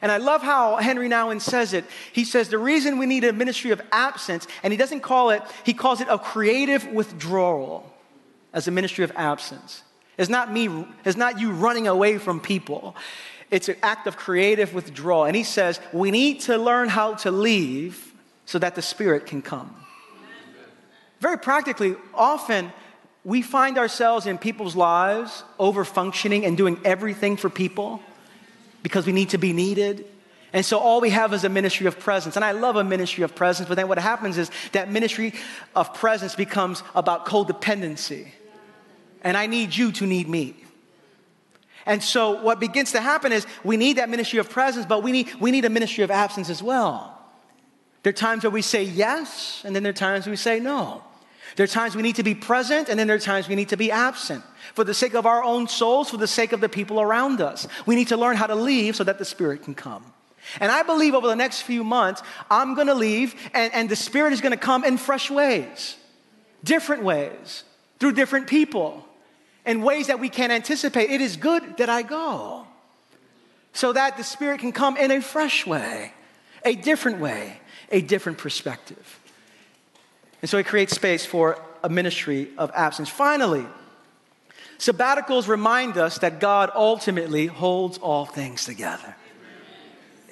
[0.00, 1.84] And I love how Henry Nouwen says it.
[2.14, 5.42] He says the reason we need a ministry of absence, and he doesn't call it,
[5.64, 7.92] he calls it a creative withdrawal
[8.54, 9.82] as a ministry of absence.
[10.16, 12.96] It's not me, it's not you running away from people.
[13.50, 15.26] It's an act of creative withdrawal.
[15.26, 18.11] And he says we need to learn how to leave
[18.52, 19.74] so that the Spirit can come.
[21.20, 22.70] Very practically, often
[23.24, 28.02] we find ourselves in people's lives over functioning and doing everything for people
[28.82, 30.04] because we need to be needed.
[30.52, 32.36] And so all we have is a ministry of presence.
[32.36, 35.32] And I love a ministry of presence, but then what happens is that ministry
[35.74, 38.32] of presence becomes about codependency.
[39.22, 40.56] And I need you to need me.
[41.86, 45.10] And so what begins to happen is we need that ministry of presence, but we
[45.10, 47.18] need, we need a ministry of absence as well.
[48.02, 51.02] There are times where we say yes, and then there are times we say no.
[51.56, 53.68] There are times we need to be present, and then there are times we need
[53.68, 54.42] to be absent.
[54.74, 57.68] For the sake of our own souls, for the sake of the people around us.
[57.84, 60.04] We need to learn how to leave so that the Spirit can come.
[60.60, 64.32] And I believe over the next few months, I'm gonna leave, and, and the Spirit
[64.32, 65.96] is gonna come in fresh ways,
[66.64, 67.64] different ways,
[68.00, 69.04] through different people
[69.64, 71.10] in ways that we can't anticipate.
[71.10, 72.66] It is good that I go
[73.72, 76.12] so that the Spirit can come in a fresh way,
[76.64, 77.60] a different way,
[77.92, 79.20] a different perspective.
[80.40, 83.08] And so it creates space for a ministry of absence.
[83.08, 83.64] Finally,
[84.78, 89.14] sabbaticals remind us that God ultimately holds all things together.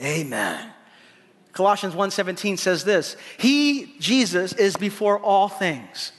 [0.03, 0.73] Amen.
[1.53, 6.13] Colossians 1:17 says this, "He Jesus is before all things,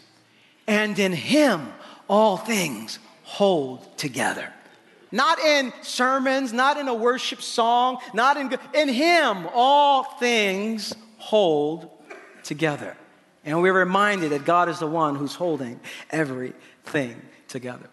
[0.68, 1.74] and in him
[2.08, 4.52] all things hold together.
[5.14, 11.90] Not in sermons, not in a worship song, not in, in Him, all things hold
[12.44, 12.98] together.
[13.46, 15.80] And we're reminded that God is the one who's holding
[16.10, 17.88] everything together.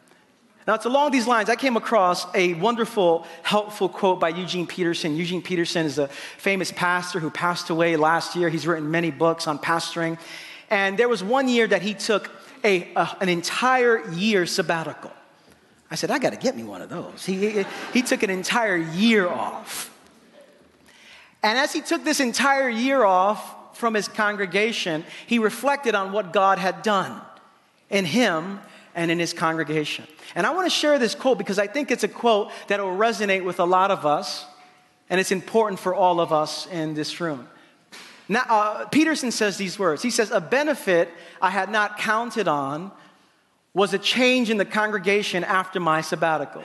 [0.67, 5.17] Now, it's along these lines, I came across a wonderful, helpful quote by Eugene Peterson.
[5.17, 8.51] Eugene Peterson is a famous pastor who passed away last year.
[8.51, 10.19] He's written many books on pastoring.
[10.69, 12.31] And there was one year that he took
[12.65, 15.11] a, a, an entire year sabbatical.
[15.91, 17.25] I said, I got to get me one of those.
[17.25, 17.65] He, he,
[17.95, 19.88] he took an entire year off.
[21.43, 26.33] And as he took this entire year off from his congregation, he reflected on what
[26.33, 27.21] God had done
[27.91, 28.61] in him
[28.95, 30.07] and in his congregation.
[30.35, 32.97] And I want to share this quote because I think it's a quote that will
[32.97, 34.45] resonate with a lot of us,
[35.09, 37.49] and it's important for all of us in this room.
[38.29, 40.03] Now, uh, Peterson says these words.
[40.03, 41.09] He says, A benefit
[41.41, 42.91] I had not counted on
[43.73, 46.65] was a change in the congregation after my sabbatical.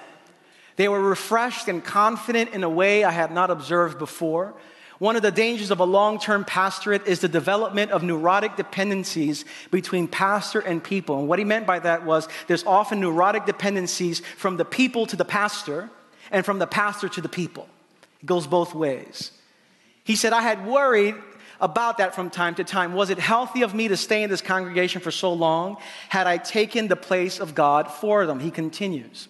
[0.75, 4.53] They were refreshed and confident in a way I had not observed before.
[4.99, 9.43] One of the dangers of a long term pastorate is the development of neurotic dependencies
[9.69, 11.19] between pastor and people.
[11.19, 15.15] And what he meant by that was there's often neurotic dependencies from the people to
[15.15, 15.89] the pastor
[16.31, 17.67] and from the pastor to the people.
[18.21, 19.31] It goes both ways.
[20.03, 21.15] He said, I had worried
[21.59, 22.93] about that from time to time.
[22.93, 25.77] Was it healthy of me to stay in this congregation for so long?
[26.09, 28.39] Had I taken the place of God for them?
[28.39, 29.27] He continues.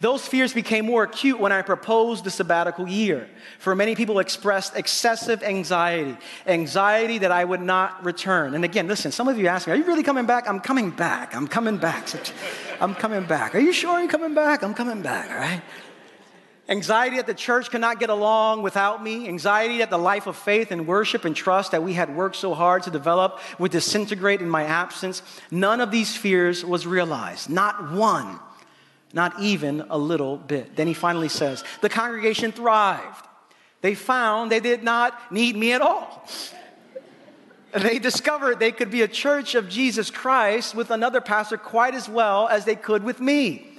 [0.00, 3.28] Those fears became more acute when I proposed the sabbatical year.
[3.58, 6.16] For many people expressed excessive anxiety,
[6.46, 8.54] anxiety that I would not return.
[8.54, 10.48] And again, listen, some of you ask me, are you really coming back?
[10.48, 11.34] I'm coming back.
[11.34, 12.08] I'm coming back.
[12.80, 13.54] I'm coming back.
[13.54, 14.62] Are you sure you're coming back?
[14.62, 15.62] I'm coming back, all right?
[16.66, 19.28] Anxiety that the church cannot get along without me.
[19.28, 22.54] Anxiety that the life of faith and worship and trust that we had worked so
[22.54, 25.22] hard to develop would disintegrate in my absence.
[25.50, 27.50] None of these fears was realized.
[27.50, 28.40] Not one.
[29.14, 30.74] Not even a little bit.
[30.74, 33.24] Then he finally says, The congregation thrived.
[33.80, 36.26] They found they did not need me at all.
[37.72, 42.08] They discovered they could be a church of Jesus Christ with another pastor quite as
[42.08, 43.70] well as they could with me.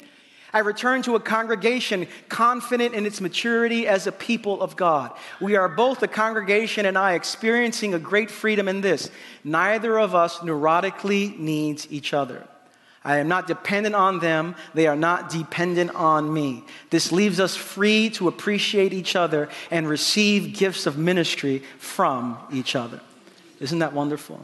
[0.54, 5.12] I return to a congregation confident in its maturity as a people of God.
[5.41, 9.12] We are both, the congregation and I, experiencing a great freedom in this.
[9.43, 12.48] Neither of us neurotically needs each other.
[13.05, 14.55] I am not dependent on them.
[14.73, 16.63] They are not dependent on me.
[16.89, 22.75] This leaves us free to appreciate each other and receive gifts of ministry from each
[22.75, 22.99] other.
[23.59, 24.43] Isn't that wonderful?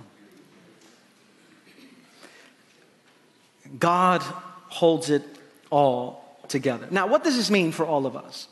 [3.80, 5.24] God holds it
[5.72, 6.88] all together.
[6.92, 8.48] Now, what does this mean for all of us?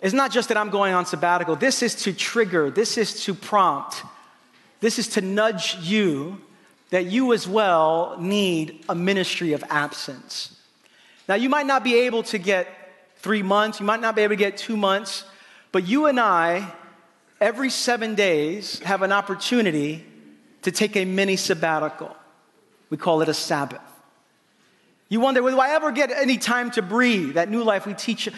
[0.00, 1.54] It's not just that I'm going on sabbatical.
[1.54, 4.02] This is to trigger, this is to prompt,
[4.80, 6.40] this is to nudge you
[6.92, 10.54] that you as well need a ministry of absence.
[11.26, 12.68] Now, you might not be able to get
[13.16, 15.24] three months, you might not be able to get two months,
[15.72, 16.70] but you and I,
[17.40, 20.04] every seven days, have an opportunity
[20.62, 22.14] to take a mini sabbatical.
[22.90, 23.80] We call it a Sabbath.
[25.08, 27.34] You wonder, will I ever get any time to breathe?
[27.34, 28.28] That new life we teach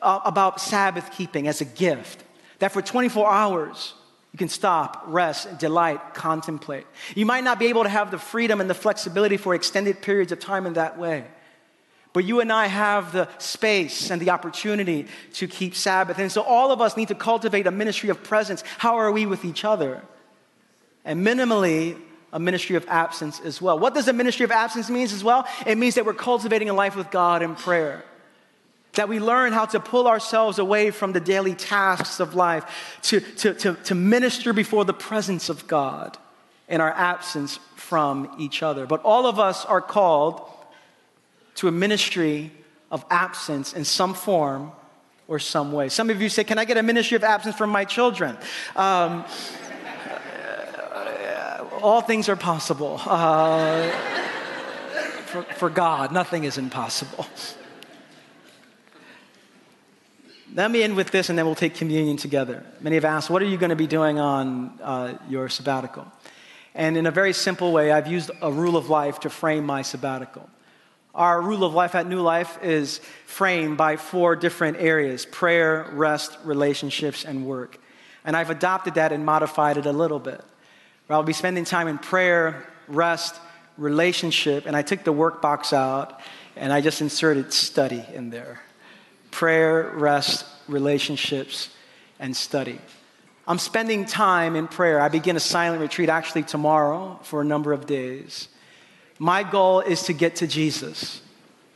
[0.00, 2.24] uh, about Sabbath keeping as a gift.
[2.60, 3.92] That for 24 hours,
[4.38, 6.86] you can stop, rest, delight, contemplate.
[7.16, 10.30] You might not be able to have the freedom and the flexibility for extended periods
[10.30, 11.24] of time in that way.
[12.12, 16.20] But you and I have the space and the opportunity to keep Sabbath.
[16.20, 18.62] And so all of us need to cultivate a ministry of presence.
[18.78, 20.02] How are we with each other?
[21.04, 22.00] And minimally,
[22.32, 23.76] a ministry of absence as well.
[23.76, 25.48] What does a ministry of absence mean as well?
[25.66, 28.04] It means that we're cultivating a life with God in prayer.
[28.94, 33.20] That we learn how to pull ourselves away from the daily tasks of life to,
[33.20, 36.18] to, to, to minister before the presence of God
[36.68, 38.86] in our absence from each other.
[38.86, 40.42] But all of us are called
[41.56, 42.52] to a ministry
[42.90, 44.72] of absence in some form
[45.26, 45.88] or some way.
[45.88, 48.36] Some of you say, Can I get a ministry of absence from my children?
[48.76, 49.24] Um,
[51.82, 53.00] all things are possible.
[53.04, 53.90] Uh,
[55.26, 57.26] for, for God, nothing is impossible.
[60.54, 62.64] Let me end with this and then we'll take communion together.
[62.80, 66.06] Many have asked, What are you going to be doing on uh, your sabbatical?
[66.74, 69.82] And in a very simple way, I've used a rule of life to frame my
[69.82, 70.48] sabbatical.
[71.14, 76.38] Our rule of life at New Life is framed by four different areas prayer, rest,
[76.44, 77.78] relationships, and work.
[78.24, 80.42] And I've adopted that and modified it a little bit.
[81.10, 83.34] I'll be spending time in prayer, rest,
[83.76, 86.20] relationship, and I took the work box out
[86.54, 88.60] and I just inserted study in there
[89.38, 91.70] prayer, rest, relationships,
[92.18, 92.76] and study.
[93.46, 95.00] I'm spending time in prayer.
[95.00, 98.48] I begin a silent retreat actually tomorrow for a number of days.
[99.20, 101.22] My goal is to get to Jesus,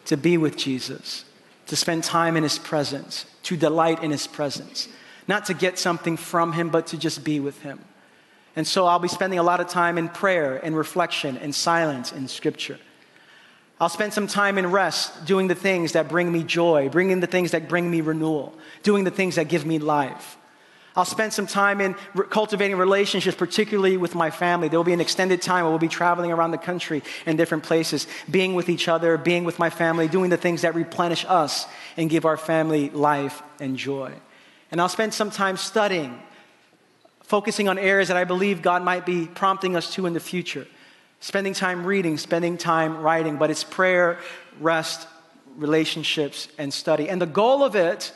[0.07, 1.25] to be with Jesus,
[1.69, 4.89] to spend time in his presence, to delight in his presence.
[5.29, 7.79] Not to get something from him, but to just be with him.
[8.57, 12.11] And so I'll be spending a lot of time in prayer and reflection and silence
[12.11, 12.81] in scripture.
[13.83, 17.27] I'll spend some time in rest doing the things that bring me joy, bringing the
[17.27, 18.55] things that bring me renewal,
[18.85, 20.37] doing the things that give me life.
[20.95, 21.95] I'll spend some time in
[22.31, 24.69] cultivating relationships, particularly with my family.
[24.69, 27.65] There will be an extended time where we'll be traveling around the country in different
[27.65, 31.67] places, being with each other, being with my family, doing the things that replenish us
[31.97, 34.13] and give our family life and joy.
[34.71, 36.23] And I'll spend some time studying,
[37.25, 40.69] focusing on areas that I believe God might be prompting us to in the future.
[41.23, 44.19] Spending time reading, spending time writing, but it's prayer,
[44.59, 45.07] rest,
[45.57, 47.09] relationships, and study.
[47.09, 48.13] And the goal of it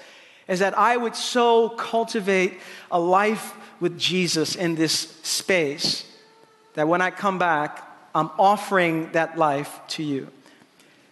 [0.49, 2.59] is that I would so cultivate
[2.91, 4.93] a life with Jesus in this
[5.23, 6.05] space
[6.75, 10.27] that when I come back, I'm offering that life to you.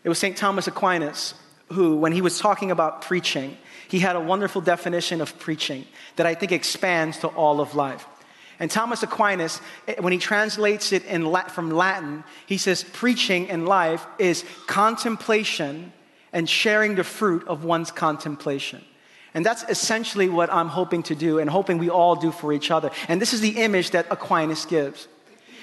[0.03, 0.37] It was St.
[0.37, 1.35] Thomas Aquinas
[1.69, 5.87] who, when he was talking about preaching, he had a wonderful definition of preaching
[6.17, 8.05] that I think expands to all of life.
[8.59, 13.49] And Thomas Aquinas, eh, when he translates it in Latin, from Latin, he says, Preaching
[13.49, 15.93] in life is contemplation
[16.33, 18.85] and sharing the fruit of one's contemplation.
[19.35, 22.71] And that's essentially what I'm hoping to do and hoping we all do for each
[22.71, 22.91] other.
[23.09, 25.09] And this is the image that Aquinas gives.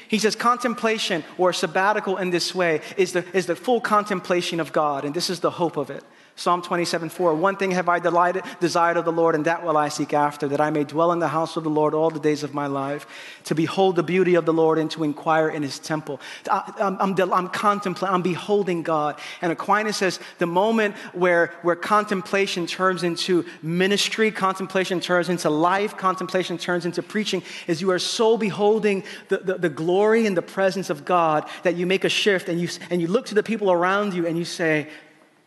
[0.09, 4.73] He says contemplation or sabbatical in this way is the, is the full contemplation of
[4.73, 6.03] God, and this is the hope of it.
[6.41, 7.35] Psalm 27 4.
[7.35, 10.47] One thing have I delighted, desired of the Lord, and that will I seek after,
[10.47, 12.65] that I may dwell in the house of the Lord all the days of my
[12.65, 13.05] life,
[13.43, 16.19] to behold the beauty of the Lord and to inquire in his temple.
[16.49, 19.19] I, am I'm, I'm, I'm contemplating, I'm beholding God.
[19.43, 25.95] And Aquinas says the moment where, where contemplation turns into ministry, contemplation turns into life,
[25.95, 30.41] contemplation turns into preaching, is you are so beholding the, the, the glory and the
[30.41, 33.43] presence of God that you make a shift and you, and you look to the
[33.43, 34.89] people around you and you say,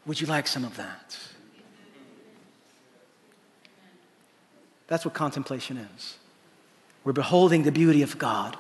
[0.07, 1.19] would you like some of that?
[4.87, 6.19] That's what contemplation is.
[7.05, 8.57] We're beholding the beauty of God.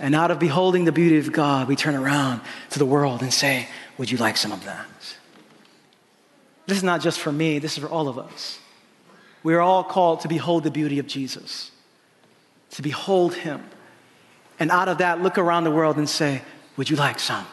[0.00, 2.40] And out of beholding the beauty of God, we turn around
[2.70, 3.68] to the world and say,
[3.98, 4.86] Would you like some of that?
[6.66, 8.58] This is not just for me, this is for all of us.
[9.42, 11.70] We are all called to behold the beauty of Jesus,
[12.70, 13.64] to behold Him.
[14.60, 16.42] And out of that, look around the world and say,
[16.76, 17.46] Would you like some?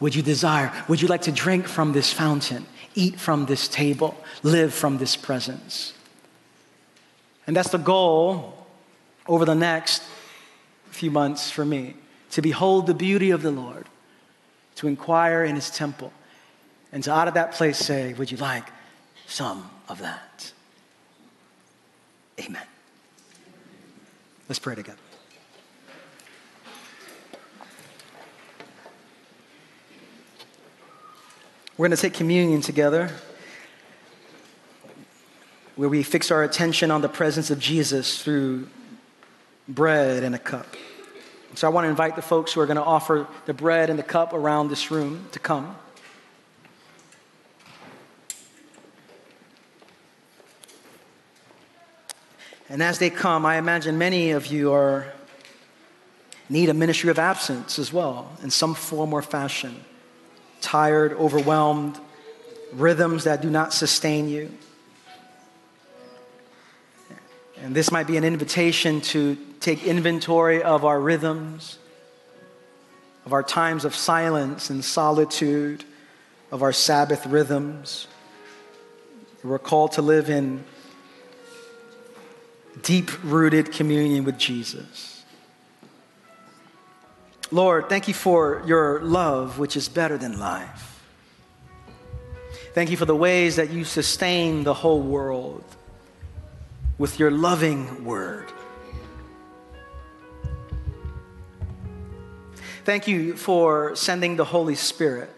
[0.00, 0.72] Would you desire?
[0.88, 5.16] Would you like to drink from this fountain, eat from this table, live from this
[5.16, 5.92] presence?
[7.46, 8.66] And that's the goal
[9.26, 10.02] over the next
[10.90, 11.94] few months for me
[12.30, 13.86] to behold the beauty of the Lord,
[14.76, 16.12] to inquire in his temple,
[16.92, 18.68] and to out of that place say, Would you like
[19.26, 20.52] some of that?
[22.40, 22.62] Amen.
[24.48, 24.98] Let's pray together.
[31.78, 33.08] We're going to take communion together,
[35.76, 38.66] where we fix our attention on the presence of Jesus through
[39.68, 40.66] bread and a cup.
[41.54, 43.98] So I want to invite the folks who are going to offer the bread and
[43.98, 45.76] the cup around this room to come.
[52.68, 55.12] And as they come, I imagine many of you are
[56.48, 59.84] need a ministry of absence as well in some form or fashion
[60.60, 61.98] tired, overwhelmed,
[62.72, 64.52] rhythms that do not sustain you.
[67.62, 71.78] And this might be an invitation to take inventory of our rhythms,
[73.26, 75.84] of our times of silence and solitude,
[76.50, 78.06] of our Sabbath rhythms.
[79.42, 80.64] We're called to live in
[82.82, 85.17] deep rooted communion with Jesus.
[87.50, 91.02] Lord, thank you for your love, which is better than life.
[92.74, 95.64] Thank you for the ways that you sustain the whole world
[96.98, 98.52] with your loving word.
[102.84, 105.30] Thank you for sending the Holy Spirit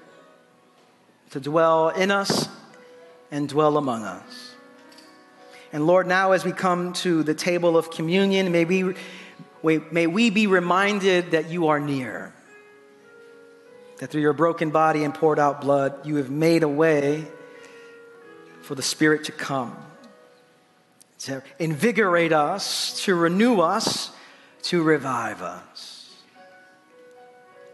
[1.31, 2.49] to dwell in us
[3.31, 4.55] and dwell among us.
[5.73, 8.95] And Lord, now as we come to the table of communion, may we,
[9.63, 12.33] may we be reminded that you are near.
[13.99, 17.27] That through your broken body and poured out blood, you have made a way
[18.63, 19.77] for the Spirit to come,
[21.21, 24.11] to invigorate us, to renew us,
[24.63, 26.15] to revive us.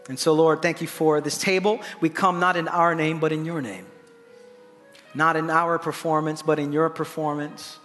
[0.09, 1.81] And so, Lord, thank you for this table.
[1.99, 3.85] We come not in our name, but in your name.
[5.13, 7.77] Not in our performance, but in your performance.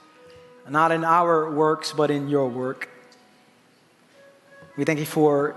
[0.68, 2.88] Not in our works, but in your work.
[4.74, 5.54] We thank you for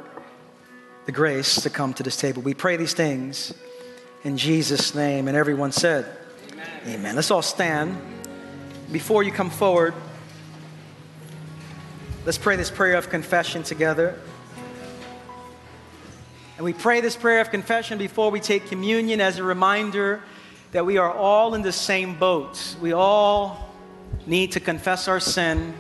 [1.06, 2.42] the grace to come to this table.
[2.42, 3.54] We pray these things
[4.26, 5.30] in Jesus' name.
[5.30, 6.06] And everyone said,
[6.52, 6.70] Amen.
[6.88, 7.16] Amen.
[7.16, 7.98] Let's all stand.
[8.92, 9.94] Before you come forward,
[12.26, 14.20] let's pray this prayer of confession together.
[16.58, 20.22] And we pray this prayer of confession before we take communion as a reminder
[20.74, 22.76] that we are all in the same boat.
[22.82, 23.74] We all
[24.28, 25.74] need to confess our sin.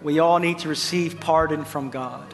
[0.00, 2.32] We all need to receive pardon from God.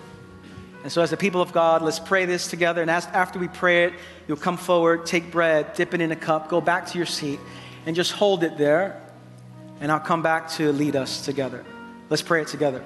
[0.88, 2.80] And so, as the people of God, let's pray this together.
[2.80, 3.92] And as, after we pray it,
[4.26, 7.38] you'll come forward, take bread, dip it in a cup, go back to your seat,
[7.84, 8.98] and just hold it there.
[9.82, 11.62] And I'll come back to lead us together.
[12.08, 12.82] Let's pray it together.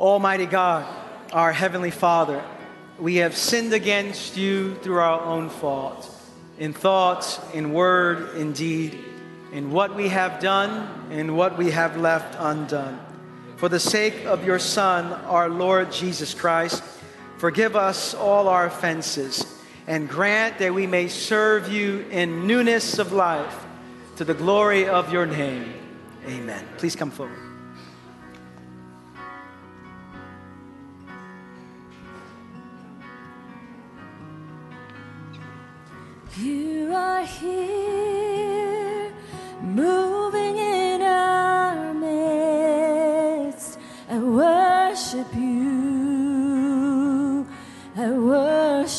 [0.00, 0.84] Almighty God,
[1.32, 2.42] our Heavenly Father,
[2.98, 6.12] we have sinned against you through our own fault,
[6.58, 8.98] in thought, in word, in deed,
[9.52, 12.98] in what we have done, in what we have left undone.
[13.58, 16.82] For the sake of your Son, our Lord Jesus Christ,
[17.38, 19.44] forgive us all our offenses
[19.86, 23.64] and grant that we may serve you in newness of life
[24.16, 25.72] to the glory of your name.
[26.26, 26.64] Amen.
[26.78, 27.38] Please come forward.
[36.38, 39.10] You are here,
[39.62, 43.78] moving in our midst.
[44.10, 45.75] I worship you.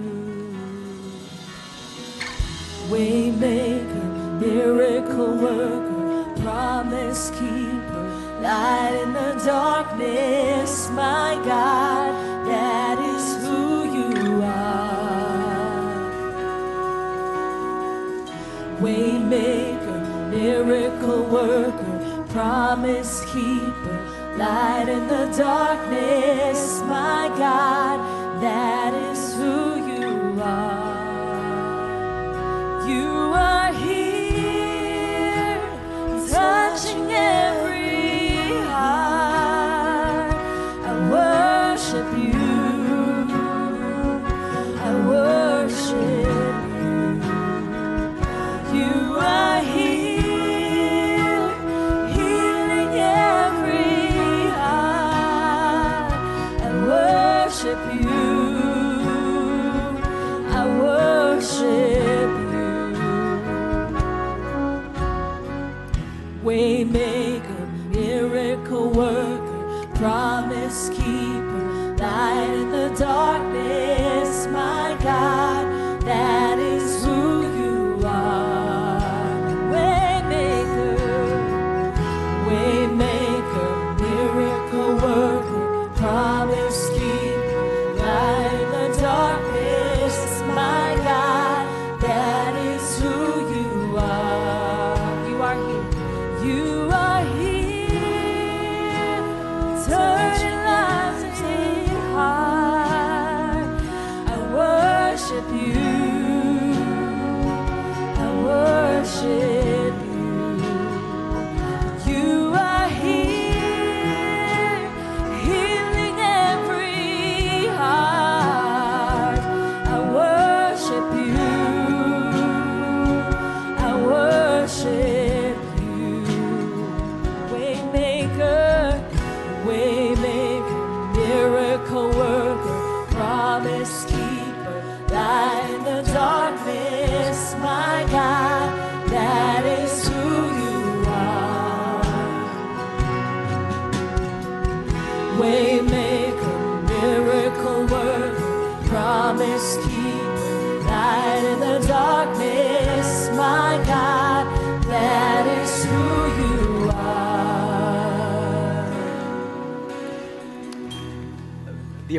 [2.89, 14.41] Waymaker, miracle worker, promise keeper, light in the darkness, my God, that is who you
[14.43, 15.71] are.
[18.81, 28.10] Waymaker, miracle worker, promise keeper, light in the darkness, my God,
[28.41, 29.00] that
[73.01, 73.50] in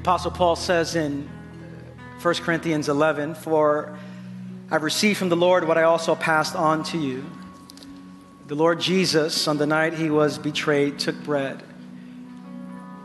[0.02, 3.96] Apostle Paul says in uh, 1 Corinthians 11, For
[4.68, 7.24] I've received from the Lord what I also passed on to you.
[8.48, 11.62] The Lord Jesus, on the night he was betrayed, took bread.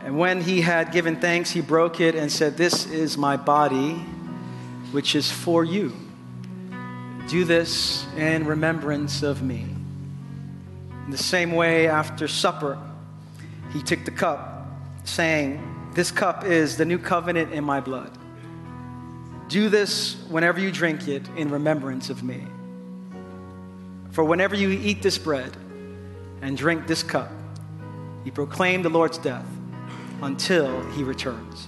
[0.02, 3.94] And when he had given thanks, he broke it and said, This is my body,
[4.90, 5.92] which is for you.
[7.28, 9.68] Do this in remembrance of me.
[11.04, 12.76] In the same way, after supper,
[13.72, 14.66] he took the cup,
[15.04, 18.16] saying, This cup is the new covenant in my blood.
[19.48, 22.46] Do this whenever you drink it in remembrance of me.
[24.12, 25.56] For whenever you eat this bread
[26.40, 27.32] and drink this cup,
[28.24, 29.44] you proclaim the Lord's death
[30.22, 31.66] until he returns.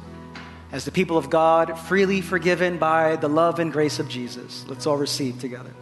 [0.70, 4.86] As the people of God, freely forgiven by the love and grace of Jesus, let's
[4.86, 5.74] all receive together.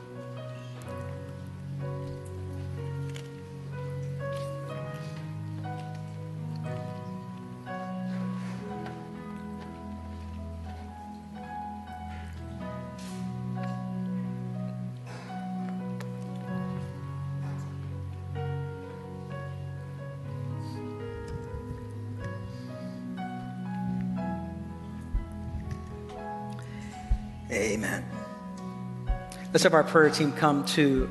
[29.59, 31.11] Let's have our prayer team come to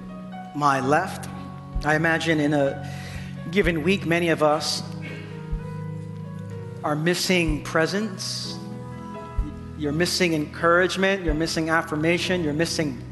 [0.56, 1.30] my left.
[1.84, 2.89] I imagine in a
[3.52, 4.84] given week, many of us
[6.82, 8.58] are missing presence.
[9.78, 11.26] You're missing encouragement.
[11.26, 12.41] You're missing affirmation.
[12.41, 13.04] You're missing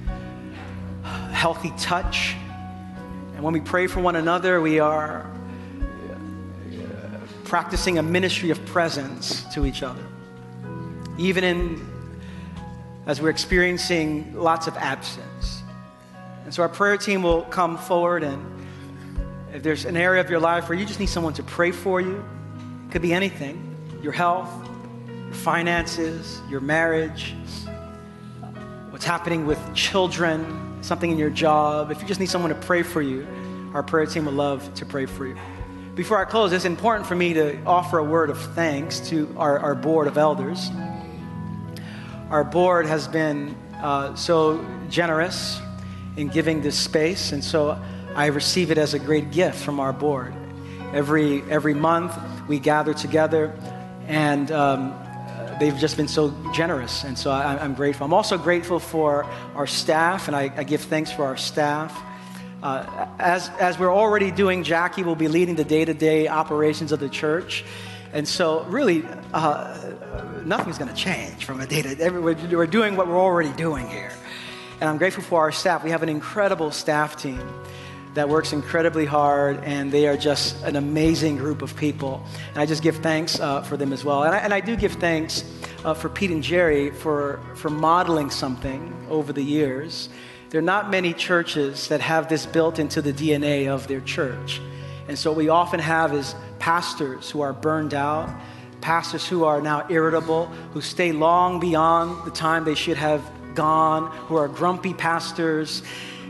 [1.03, 2.33] healthy touch.
[3.33, 5.29] And when we pray for one another, we are
[7.43, 10.05] practicing a ministry of presence to each other.
[11.17, 11.94] Even in
[13.05, 15.63] as we're experiencing lots of absence.
[16.43, 18.43] And so our prayer team will come forward, and
[19.53, 22.01] if there's an area of your life where you just need someone to pray for
[22.01, 22.23] you,
[22.87, 24.49] it could be anything your health,
[25.07, 27.33] your finances, your marriage,
[28.91, 31.89] what's happening with children, something in your job.
[31.89, 33.27] If you just need someone to pray for you,
[33.73, 35.35] our prayer team would love to pray for you.
[35.95, 39.57] Before I close, it's important for me to offer a word of thanks to our,
[39.59, 40.69] our board of elders
[42.29, 45.61] our board has been uh, so generous
[46.17, 47.79] in giving this space, and so
[48.15, 50.33] I receive it as a great gift from our board.
[50.93, 52.17] Every every month
[52.47, 53.53] we gather together,
[54.07, 54.95] and um,
[55.59, 58.05] they've just been so generous, and so I, am grateful.
[58.05, 61.95] I'm also grateful for our staff, and I, I give thanks for our staff.
[62.63, 66.91] Uh, as, as we're already doing, Jackie will be leading the day to day operations
[66.91, 67.63] of the church.
[68.15, 69.03] And so, really,
[69.33, 69.77] uh,
[70.45, 72.09] nothing's going to change from a day to day.
[72.09, 74.13] We're doing what we're already doing here.
[74.79, 75.83] And I'm grateful for our staff.
[75.83, 77.45] We have an incredible staff team
[78.13, 82.23] that works incredibly hard, and they are just an amazing group of people.
[82.51, 84.23] And I just give thanks uh, for them as well.
[84.23, 85.43] And I, and I do give thanks
[85.83, 90.07] uh, for Pete and Geri for, for modeling something over the years.
[90.51, 94.61] There are not many churches that have this built into the DNA of their church.
[95.09, 96.33] And so, what we often have is
[96.65, 98.27] pastors who are burned out,
[98.81, 103.21] pastors who are now irritable, who stay long beyond the time they should have
[103.53, 105.83] gone, who are grumpy pastors,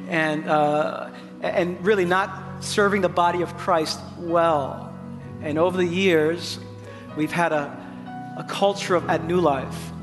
[0.10, 1.10] and, uh,
[1.40, 4.94] and really not serving the body of Christ well.
[5.42, 6.60] And over the years,
[7.16, 7.72] we've had a,
[8.38, 9.94] a culture of, at New Life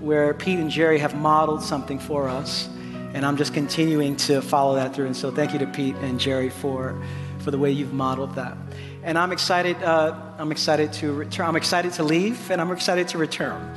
[0.00, 2.68] where Pete and Geri have modeled something for us.
[3.14, 5.06] And I'm just continuing to follow that through.
[5.06, 7.00] And so thank you to Pete and Geri for,
[7.46, 8.58] for the way you've modeled that
[9.06, 9.80] and I'm excited.
[9.82, 11.46] Uh, I'm excited to return.
[11.46, 13.72] I'm excited to leave, and I'm excited to return.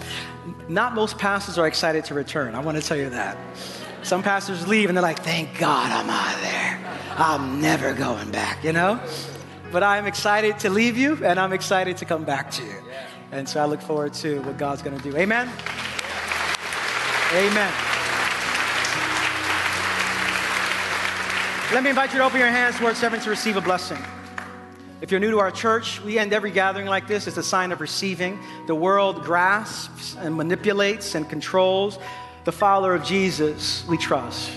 [0.68, 2.56] Not most pastors are excited to return.
[2.56, 3.38] I want to tell you that.
[4.02, 6.80] Some pastors leave, and they're like, "Thank God I'm out of there.
[7.16, 9.00] I'm never going back." You know.
[9.72, 12.76] But I'm excited to leave you, and I'm excited to come back to you.
[13.32, 15.16] And so I look forward to what God's going to do.
[15.16, 15.48] Amen.
[17.36, 17.99] Amen.
[21.72, 24.00] Let me invite you to open your hands towards heaven to receive a blessing.
[25.02, 27.28] If you're new to our church, we end every gathering like this.
[27.28, 28.40] It's a sign of receiving.
[28.66, 32.00] The world grasps and manipulates and controls.
[32.46, 34.52] The follower of Jesus, we trust,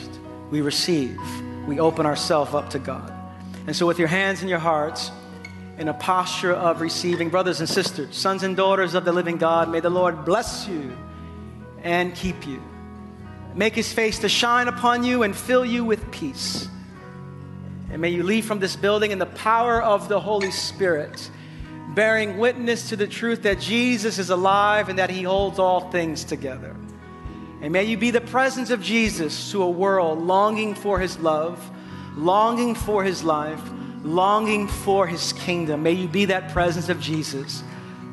[0.50, 1.20] we receive,
[1.66, 3.12] we open ourselves up to God.
[3.66, 5.10] And so, with your hands and your hearts,
[5.76, 9.68] in a posture of receiving, brothers and sisters, sons and daughters of the living God,
[9.68, 10.96] may the Lord bless you
[11.82, 12.62] and keep you.
[13.54, 16.68] Make his face to shine upon you and fill you with peace.
[17.92, 21.30] And may you leave from this building in the power of the Holy Spirit,
[21.94, 26.24] bearing witness to the truth that Jesus is alive and that he holds all things
[26.24, 26.74] together.
[27.60, 31.70] And may you be the presence of Jesus to a world longing for his love,
[32.16, 33.60] longing for his life,
[34.02, 35.82] longing for his kingdom.
[35.82, 37.62] May you be that presence of Jesus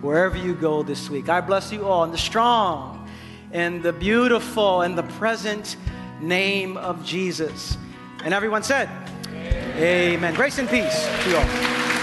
[0.01, 1.29] wherever you go this week.
[1.29, 3.09] I bless you all in the strong
[3.51, 5.77] and the beautiful and the present
[6.21, 7.77] name of Jesus.
[8.23, 8.89] And everyone said,
[9.77, 10.33] Amen.
[10.33, 11.98] Grace and peace to you all.